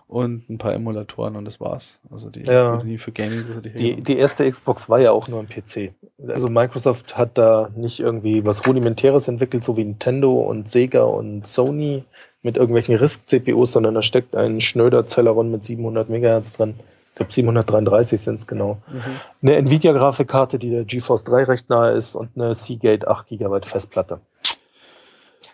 [0.06, 2.00] und ein paar Emulatoren und das war's.
[2.10, 2.82] Also die Ja.
[2.84, 3.44] nie für Gaming
[3.74, 5.92] Die, die erste Xbox war ja auch nur ein PC.
[6.28, 11.46] Also Microsoft hat da nicht irgendwie was Rudimentäres entwickelt, so wie Nintendo und Sega und
[11.46, 12.04] Sony
[12.42, 16.74] mit irgendwelchen RISC-CPUs, sondern da steckt ein schnöder Celeron mit 700 Megahertz dran.
[17.14, 18.82] Ich glaube 733 sind es genau.
[18.88, 19.02] Mhm.
[19.42, 24.20] Eine Nvidia-Grafikkarte, die der GeForce 3 recht nahe ist und eine Seagate 8 GB Festplatte.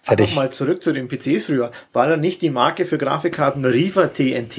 [0.00, 0.34] Fertig.
[0.36, 1.70] mal zurück zu den PCs früher.
[1.92, 4.56] War da nicht die Marke für Grafikkarten Riva TNT?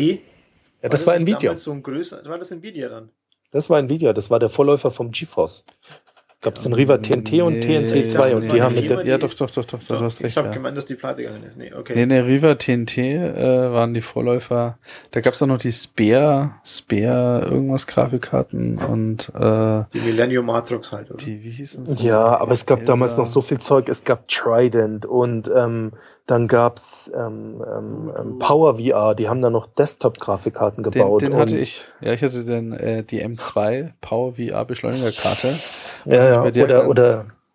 [0.84, 1.50] Ja, das war nicht Nvidia.
[1.50, 3.10] damals So ein größer, war das Nvidia dann?
[3.50, 5.66] Das war Nvidia, das war der Vorläufer vom GeForce.
[6.44, 8.90] Gab es den Riva TNT und Nee, TNT 2 ja, und nee, die haben mit
[8.90, 9.06] der.
[9.06, 10.38] Ja, doch, doch, doch, doch, du hast ich recht.
[10.38, 10.54] habe Ja.
[10.56, 11.56] gemeint, dass die Pleite gegangen ist.
[11.56, 11.94] Nee, okay.
[11.96, 14.80] Nee, nee, Riva TNT äh, waren die Vorläufer.
[15.12, 20.92] Da gab es auch noch die Spare, Spare irgendwas Grafikkarten und äh, Die Millennium Matrix
[20.92, 21.18] halt, oder?
[21.24, 22.04] die, wie hießen sie?
[22.08, 23.88] Ja, aber es gab damals noch so viel Zeug.
[23.88, 25.92] Es gab Trident und ähm,
[26.26, 29.14] dann gab's ähm, ähm, ähm, Power VR.
[29.14, 31.22] Die haben da noch Desktop-Grafikkarten Den, gebaut.
[31.22, 31.86] den hatte und- ich.
[32.02, 35.54] Ja, ich hatte den, äh, die M2 Power VR Beschleunigerkarte.
[36.06, 36.90] Was Ja, ich ja, bei dir oder, ganz,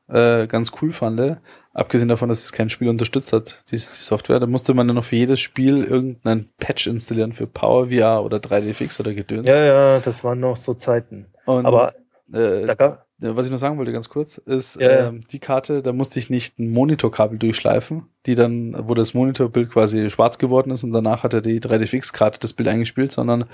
[0.08, 1.38] oder äh, ganz cool fand.
[1.72, 4.96] Abgesehen davon, dass es kein Spiel unterstützt hat, die, die Software, da musste man dann
[4.96, 9.46] noch für jedes Spiel irgendeinen Patch installieren für Power VR oder 3DFX oder Gedöns.
[9.46, 11.26] ja, ja, das waren noch so Zeiten.
[11.44, 11.94] Und, Aber
[12.32, 15.08] äh, da gab, Ja, Was ich noch sagen wollte, ganz kurz, ist, Ja, ja.
[15.08, 19.70] ähm, die Karte, da musste ich nicht ein Monitorkabel durchschleifen, die dann, wo das Monitorbild
[19.70, 23.44] quasi schwarz geworden ist und danach hat er die 3D-Fix-Karte das Bild eingespielt, sondern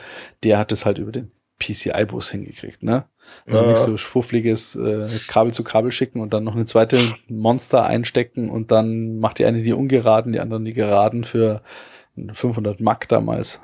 [0.45, 1.33] der hat es halt über den
[1.63, 3.05] PCI-Bus hingekriegt, ne?
[3.47, 3.71] Also Ja.
[3.71, 6.99] nicht so schwuffliges äh, Kabel zu Kabel schicken und dann noch eine zweite
[7.29, 11.63] Monster einstecken und dann macht die eine die ungeraden, die anderen die geraden für
[12.33, 13.61] 500 Mark damals.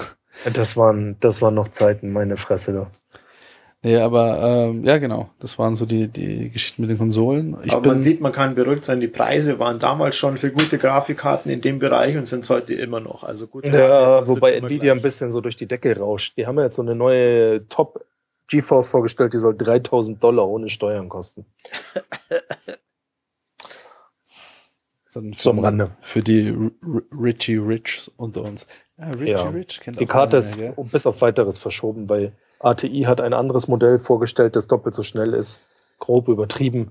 [0.54, 2.90] das waren, das waren noch Zeiten, meine Fresse da.
[3.82, 7.56] Nee, aber ähm, ja genau, das waren so die, die Geschichten mit den Konsolen.
[7.64, 10.78] Ich Aber man sieht, man kann beruhigt sein, die Preise waren damals schon für gute
[10.78, 13.22] Grafikkarten in dem Bereich und sind es heute immer noch.
[13.24, 15.02] Also gute Hardware Ja, wobei Nvidia ein gleich.
[15.02, 16.36] bisschen so durch die Decke rauscht.
[16.36, 18.04] Die haben ja jetzt so eine neue Top
[18.48, 21.46] GeForce vorgestellt, die soll 3000 Dollar ohne Steuern kosten.
[25.14, 25.90] Dann für, Zum Rande.
[26.00, 28.66] für die R R Richie Rich unter uns.
[28.98, 29.48] Ja, Richie Ja.
[29.50, 33.32] Rich kennt Die auch Karte ist mehr, bis auf weiteres verschoben, weil ATI hat ein
[33.34, 35.60] anderes Modell vorgestellt, das doppelt so schnell ist.
[35.98, 36.90] Grob übertrieben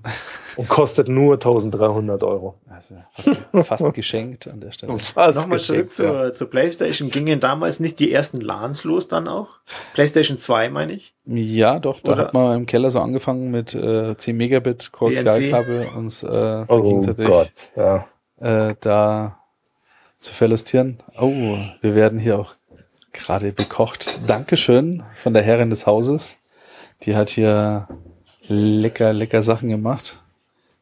[0.56, 2.54] und kostet nur 1300 Euro.
[2.70, 3.30] Also fast,
[3.66, 4.96] fast geschenkt an der Stelle.
[4.96, 6.32] Fast Nochmal zurück zur, ja.
[6.34, 7.10] zur PlayStation.
[7.10, 9.58] Gingen damals nicht die ersten LANs los dann auch?
[9.92, 11.14] PlayStation 2 meine ich.
[11.26, 15.88] Ja, doch, da Oder- hat man im Keller so angefangen mit äh, 10 Megabit Koaxialkabel
[15.94, 18.06] uns äh, da Oh gegenseitig Gott, ja.
[18.40, 19.38] äh, da
[20.20, 20.96] zu verlustieren.
[21.20, 22.54] Oh, wir werden hier auch
[23.12, 24.20] gerade bekocht.
[24.26, 26.38] Dankeschön von der Herrin des Hauses.
[27.02, 27.88] Die hat hier
[28.48, 30.18] lecker, lecker Sachen gemacht.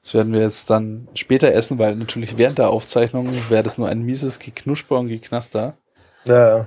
[0.03, 3.89] Das werden wir jetzt dann später essen, weil natürlich während der Aufzeichnung wäre das nur
[3.89, 5.77] ein mieses Geknusper und Geknaster.
[6.25, 6.67] Ja, ja.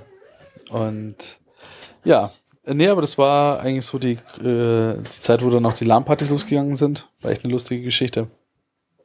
[0.70, 1.40] Und
[2.04, 2.30] ja,
[2.66, 6.30] nee, aber das war eigentlich so die, äh, die Zeit, wo dann auch die LAN-Partys
[6.30, 7.08] losgegangen sind.
[7.22, 8.28] War echt eine lustige Geschichte,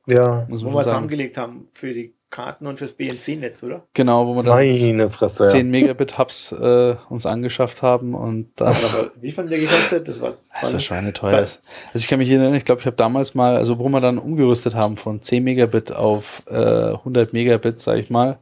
[0.08, 0.46] ja.
[0.48, 0.90] muss Wo man wir sagen.
[0.90, 3.84] zusammengelegt haben für die Karten und fürs BNC-Netz, oder?
[3.94, 5.50] Genau, wo wir dann Fresse, ja.
[5.50, 10.08] 10 Megabit Hubs äh, uns angeschafft haben und dann Aber wie viel hat der gekostet?
[10.08, 11.30] Das war, das war schweineteuer.
[11.30, 11.60] Zeit.
[11.88, 14.20] Also ich kann mich erinnern, ich glaube, ich habe damals mal, also wo wir dann
[14.20, 18.38] umgerüstet haben von 10 Megabit auf äh, 100 Megabit, sage ich mal,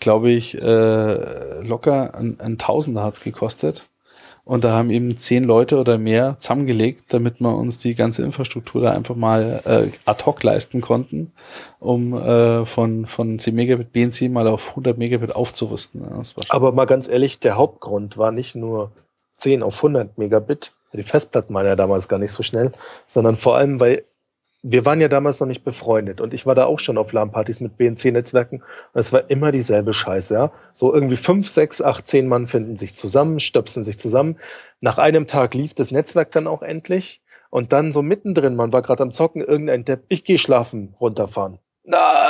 [0.00, 3.89] glaube ich, äh, locker ein, ein Tausender hat's gekostet.
[4.50, 8.82] Und da haben eben zehn Leute oder mehr zusammengelegt, damit wir uns die ganze Infrastruktur
[8.82, 11.30] da einfach mal äh, ad hoc leisten konnten,
[11.78, 16.02] um äh, von, von 10 Megabit BNC mal auf 100 Megabit aufzurüsten.
[16.48, 18.90] Aber mal ganz ehrlich, der Hauptgrund war nicht nur
[19.36, 22.72] 10 auf 100 Megabit, die Festplatten waren ja damals gar nicht so schnell,
[23.06, 24.02] sondern vor allem, weil
[24.62, 27.60] wir waren ja damals noch nicht befreundet und ich war da auch schon auf LAN-Partys
[27.60, 30.52] mit BNC-Netzwerken und es war immer dieselbe Scheiße, ja.
[30.74, 34.36] So irgendwie fünf, sechs, acht, zehn Mann finden sich zusammen, stöpseln sich zusammen.
[34.80, 38.82] Nach einem Tag lief das Netzwerk dann auch endlich und dann so mittendrin, man war
[38.82, 41.58] gerade am Zocken, irgendein Depp, ich gehe schlafen, runterfahren.
[41.84, 42.29] Nein!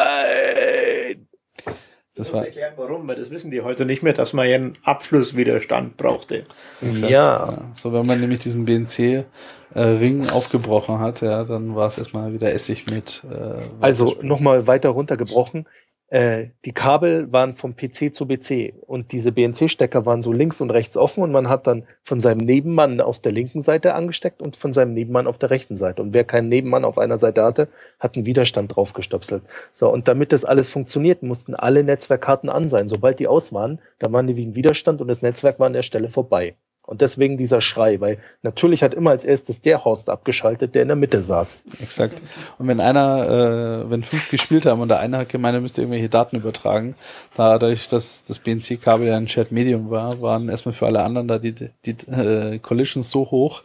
[2.21, 4.73] Das war erklären, warum, weil das wissen die heute nicht mehr, dass man ja einen
[4.85, 6.45] Abschlusswiderstand brauchte.
[6.81, 7.59] Exakt, Ja.
[7.73, 12.87] So, wenn man nämlich diesen BNC-Ring aufgebrochen hat, ja, dann war es erstmal wieder Essig
[12.91, 13.23] mit.
[13.31, 15.67] Äh, Also nochmal weiter runtergebrochen.
[16.11, 20.71] Äh, die Kabel waren vom PC zu BC und diese BNC-Stecker waren so links und
[20.71, 24.57] rechts offen und man hat dann von seinem Nebenmann auf der linken Seite angesteckt und
[24.57, 26.03] von seinem Nebenmann auf der rechten Seite.
[26.03, 27.69] Und wer keinen Nebenmann auf einer Seite hatte,
[28.01, 29.45] hat einen Widerstand draufgestöpselt.
[29.73, 32.89] So, und damit das alles funktioniert, mussten alle Netzwerkkarten an sein.
[32.89, 35.75] Sobald die aus waren, dann waren die wie ein Widerstand und das Netzwerk war an
[35.75, 36.57] der Stelle vorbei.
[36.87, 40.89] Und deswegen dieser Schrei, weil natürlich hat immer als erstes der Horst abgeschaltet, der in
[40.89, 41.61] der Mitte saß.
[41.81, 42.21] Exakt.
[42.59, 45.83] Und wenn einer, äh, wenn fünf gespielt haben und der eine hat gemeint, er müsste
[45.83, 46.97] irgendwelche Daten übertragen,
[47.37, 51.39] dadurch, dass das BNC-Kabel ja ein Shared Medium war, waren erstmal für alle anderen da
[51.39, 53.63] die, die äh, Collisions so hoch,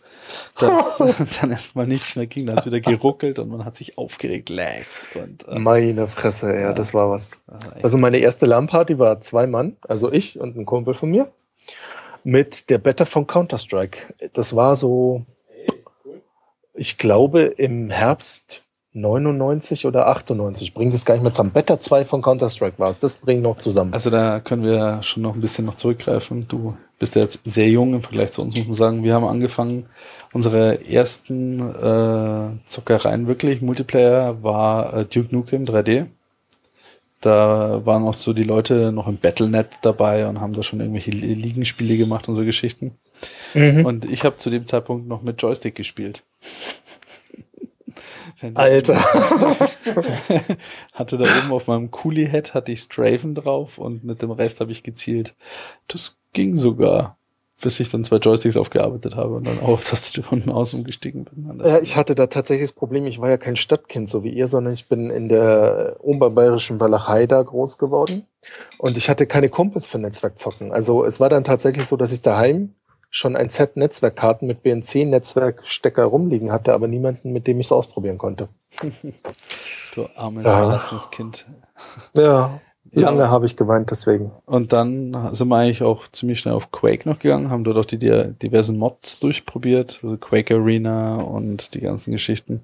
[0.59, 0.97] dass
[1.41, 2.45] dann erstmal nichts mehr ging.
[2.45, 4.49] Da hat es wieder geruckelt und man hat sich aufgeregt.
[4.49, 4.67] Lag.
[5.15, 6.73] Und, äh, Meine Fresse, ja, Ja.
[6.73, 7.39] das war was.
[7.73, 11.31] echt- Also meine erste LAN-Party war zwei Mann, also ich und ein Kumpel von mir,
[12.25, 14.15] mit der Beta von Counter-Strike.
[14.33, 15.25] Das war so,
[16.73, 18.63] ich glaube, im Herbst
[18.93, 20.73] 99 oder 98.
[20.73, 21.51] Bringt es gar nicht mehr zusammen.
[21.51, 22.97] Beta 2 von Counter-Strike war es.
[22.97, 23.93] Das bringt noch zusammen.
[23.93, 26.47] Also da können wir schon noch ein bisschen noch zurückgreifen.
[26.47, 29.03] Du bist ja jetzt sehr jung im Vergleich zu uns, muss man sagen.
[29.03, 29.85] Wir haben angefangen,
[30.33, 36.07] unsere ersten äh, Zockereien wirklich, Multiplayer, war äh, Duke Nukem 3D.
[37.25, 41.09] Da waren auch so die Leute noch im Battlenet dabei und haben da schon irgendwelche
[41.09, 42.91] Ligenspiele gemacht und so Geschichten.
[43.55, 43.83] Mhm.
[43.83, 46.21] Und ich habe zu dem Zeitpunkt noch mit Joystick gespielt.
[48.53, 48.95] Alter.
[50.93, 54.71] hatte da oben auf meinem Coolie-Head hatte ich Strafen drauf und mit dem Rest habe
[54.71, 55.31] ich gezielt.
[55.87, 57.17] Das ging sogar,
[57.61, 61.25] bis ich dann zwei Joysticks aufgearbeitet habe und dann auch auf Tastatur und Maus umgestiegen
[61.25, 61.61] bin.
[61.63, 64.47] Ja, ich hatte da tatsächlich das Problem, ich war ja kein Stadtkind so wie ihr,
[64.47, 68.25] sondern ich bin in der oberbayerischen Walachei da groß geworden
[68.77, 70.71] und ich hatte keine Kumpels für Netzwerkzocken.
[70.71, 72.75] Also es war dann tatsächlich so, dass ich daheim
[73.09, 78.17] schon ein Set Netzwerkkarten mit BNC-Netzwerkstecker rumliegen hatte, aber niemanden, mit dem ich es ausprobieren
[78.17, 78.49] konnte.
[79.95, 80.57] du armes, ja.
[80.57, 81.45] verlassenes Kind.
[82.17, 82.59] Ja,
[83.01, 83.29] lange ja.
[83.29, 84.31] habe ich geweint deswegen.
[84.45, 87.85] Und dann sind wir eigentlich auch ziemlich schnell auf Quake noch gegangen, haben dort auch
[87.85, 92.61] die, die diversen Mods durchprobiert, also Quake Arena und die ganzen Geschichten.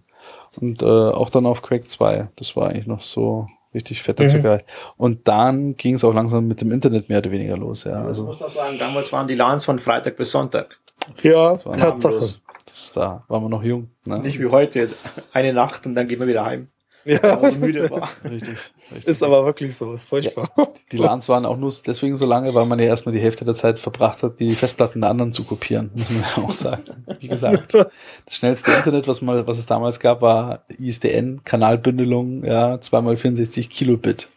[0.59, 2.29] Und äh, auch dann auf Quake 2.
[2.35, 4.27] Das war eigentlich noch so Richtig fette mhm.
[4.27, 4.63] Zuckerei.
[4.97, 7.85] Und dann ging es auch langsam mit dem Internet mehr oder weniger los.
[7.85, 10.77] Ja, also, muss man sagen, damals waren die LANs von Freitag bis Sonntag.
[11.21, 12.19] Ja, Tatsache.
[12.65, 13.89] Das, da waren wir noch jung.
[14.05, 14.19] Ne?
[14.19, 14.89] Nicht wie heute,
[15.33, 16.67] eine Nacht und dann gehen wir wieder heim.
[17.05, 18.09] Ja, so müde war.
[18.23, 18.57] richtig,
[18.91, 19.07] richtig.
[19.07, 20.51] Ist aber wirklich so, ist furchtbar.
[20.57, 20.67] Ja.
[20.91, 23.55] Die LANs waren auch nur deswegen so lange, weil man ja erstmal die Hälfte der
[23.55, 26.83] Zeit verbracht hat, die Festplatten der anderen zu kopieren, muss man ja auch sagen.
[27.19, 27.87] Wie gesagt, das
[28.29, 34.27] schnellste Internet, was mal, was es damals gab, war ISDN, Kanalbündelung, ja, zweimal 64 Kilobit.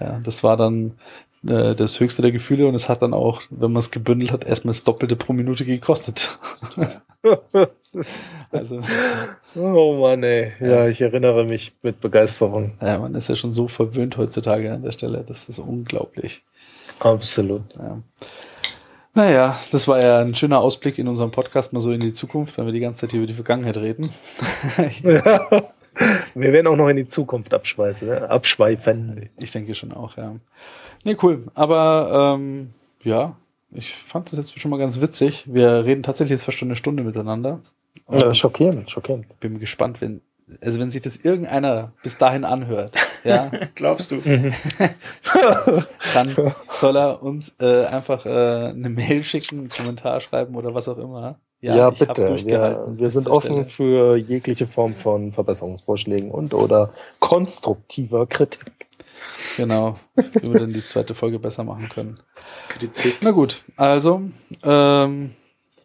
[0.00, 0.98] Ja, das war dann
[1.46, 4.44] äh, das höchste der Gefühle und es hat dann auch, wenn man es gebündelt hat,
[4.44, 6.38] erstmal das Doppelte pro Minute gekostet.
[8.50, 8.80] also,
[9.54, 10.52] oh Mann, ey.
[10.60, 12.72] Ja, ich erinnere mich mit Begeisterung.
[12.80, 15.24] Ja, man ist ja schon so verwöhnt heutzutage an der Stelle.
[15.26, 16.42] Das ist unglaublich.
[17.00, 17.62] Absolut.
[17.76, 17.98] Ja.
[19.16, 22.58] Naja, das war ja ein schöner Ausblick in unserem Podcast mal so in die Zukunft,
[22.58, 24.10] wenn wir die ganze Zeit hier über die Vergangenheit reden.
[25.02, 25.46] ja.
[26.34, 28.30] Wir werden auch noch in die Zukunft abschweißen, ne?
[28.30, 29.30] abschweifen.
[29.40, 30.34] Ich denke schon auch, ja.
[31.04, 31.44] Nee, cool.
[31.54, 32.70] Aber ähm,
[33.02, 33.36] ja,
[33.70, 35.44] ich fand das jetzt schon mal ganz witzig.
[35.46, 37.60] Wir reden tatsächlich jetzt fast schon eine Stunde miteinander.
[38.10, 39.40] Ja, schockierend, schockierend.
[39.40, 40.20] Bin gespannt, wenn,
[40.60, 43.50] also wenn sich das irgendeiner bis dahin anhört, ja.
[43.74, 44.20] Glaubst du?
[46.14, 46.36] dann
[46.68, 50.98] soll er uns äh, einfach äh, eine Mail schicken, einen Kommentar schreiben oder was auch
[50.98, 51.38] immer.
[51.64, 52.36] Ja, ja bitte.
[52.44, 53.64] Wir, wir sind offen Stelle.
[53.64, 58.86] für jegliche Form von Verbesserungsvorschlägen und oder konstruktiver Kritik.
[59.56, 62.18] Genau, wie wir dann die zweite Folge besser machen können.
[62.68, 63.16] Kritik.
[63.22, 64.20] Na gut, also
[64.62, 65.30] ähm,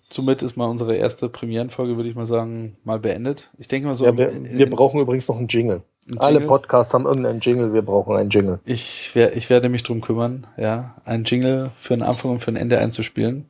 [0.09, 3.49] somit ist mal unsere erste Premierenfolge, würde ich mal sagen, mal beendet.
[3.57, 4.03] Ich denke mal so.
[4.03, 5.84] Ja, wir, in, in, wir brauchen übrigens noch einen Jingle.
[6.07, 6.19] Jingle.
[6.19, 8.59] Alle Podcasts haben irgendeinen Jingle, wir brauchen einen Jingle.
[8.65, 12.51] Ich, wer, ich werde mich drum kümmern, ja, einen Jingle für einen Anfang und für
[12.51, 13.45] ein Ende einzuspielen.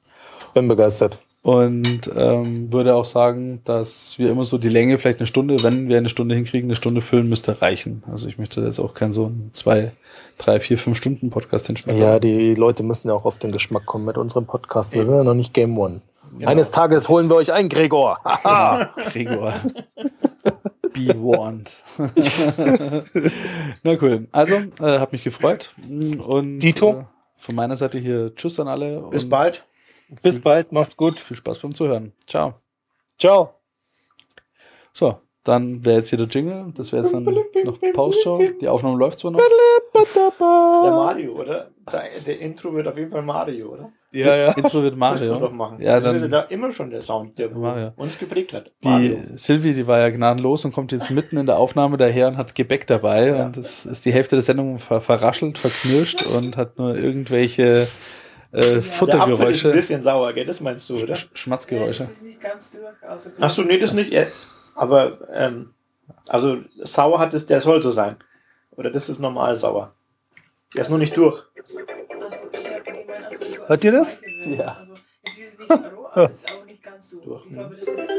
[0.54, 1.18] Bin begeistert.
[1.42, 5.88] Und ähm, würde auch sagen, dass wir immer so die Länge, vielleicht eine Stunde, wenn
[5.88, 8.04] wir eine Stunde hinkriegen, eine Stunde füllen, müsste reichen.
[8.12, 9.92] Also ich möchte jetzt auch keinen so einen zwei,
[10.38, 12.02] drei, vier, fünf Stunden Podcast hinschmecken.
[12.02, 14.94] Ja, die Leute müssen ja auch auf den Geschmack kommen mit unserem Podcast.
[14.94, 16.02] Wir sind ja noch nicht Game One.
[16.38, 16.52] Genau.
[16.52, 18.20] Eines Tages holen wir euch ein, Gregor.
[19.12, 19.54] Gregor.
[20.94, 21.76] Be warned.
[23.84, 24.28] Na cool.
[24.32, 25.74] Also, äh, hat mich gefreut.
[25.90, 26.92] Und Dito.
[26.92, 27.04] Äh,
[27.36, 29.02] von meiner Seite hier Tschüss an alle.
[29.10, 29.66] Bis bald.
[30.24, 31.20] Bis bald, macht's gut.
[31.20, 32.14] Viel Spaß beim Zuhören.
[32.28, 32.56] Ciao.
[33.18, 33.54] Ciao.
[34.92, 36.72] So, dann wäre jetzt hier der Jingle.
[36.76, 38.44] Das wäre jetzt dann noch Pause-Show.
[38.62, 39.40] Die Aufnahme läuft zwar noch.
[39.94, 41.72] Der Mario, oder?
[41.92, 43.92] Der, der, Intro wird auf jeden Fall Mario, oder?
[44.12, 44.52] Ja, ja.
[44.52, 45.32] Intro wird Mario.
[45.32, 45.82] Das doch machen.
[45.82, 47.94] Ja, dann, das da immer schon der Sound, der Mario.
[47.96, 48.72] uns geprägt hat.
[48.84, 49.16] Mario.
[49.16, 52.38] Die Silvi, die war ja gnadenlos und kommt jetzt mitten in der Aufnahme daher und
[52.38, 53.28] hat Gebäck dabei.
[53.28, 53.46] Ja.
[53.46, 57.88] Und das ist die Hälfte der Sendung ver verraschelt, verknirscht und hat nur irgendwelche
[58.52, 59.38] äh, Futtergeräusche.
[59.38, 60.46] Der ist ein bisschen sauer, gell?
[60.46, 61.16] Das meinst du, oder?
[61.16, 62.04] Sch Schmatzgeräusche.
[62.04, 63.04] Nee, das ist nicht ganz durch.
[63.04, 64.14] Also Achso, nee, das nicht.
[64.76, 65.74] Aber, ähm,
[66.28, 68.16] also sauer hat es, der soll so sein.
[68.72, 69.94] Oder das ist normal sauer.
[70.74, 71.44] Der ist nur nicht durch.
[71.58, 71.80] Also,
[73.68, 74.22] Hört ihr das?
[74.46, 74.78] Ja.
[74.80, 74.94] Also,
[75.24, 77.24] es ist nicht roh, aber es ist auch nicht ganz durch.
[77.24, 77.46] durch.
[77.46, 78.10] Ich glaube, das ist.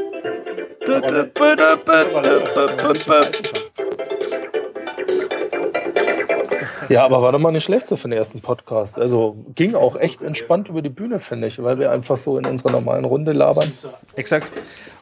[6.91, 8.99] Ja, aber war doch mal nicht schlecht so für den ersten Podcast.
[8.99, 12.45] Also ging auch echt entspannt über die Bühne, finde ich, weil wir einfach so in
[12.45, 13.71] unserer normalen Runde labern.
[14.15, 14.51] Exakt.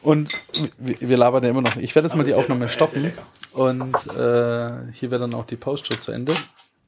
[0.02, 0.30] Und
[0.78, 1.76] wir labern ja immer noch.
[1.76, 3.12] Ich werde jetzt mal die Aufnahme stoppen
[3.52, 6.34] und äh, hier wäre dann auch die Postshow zu Ende.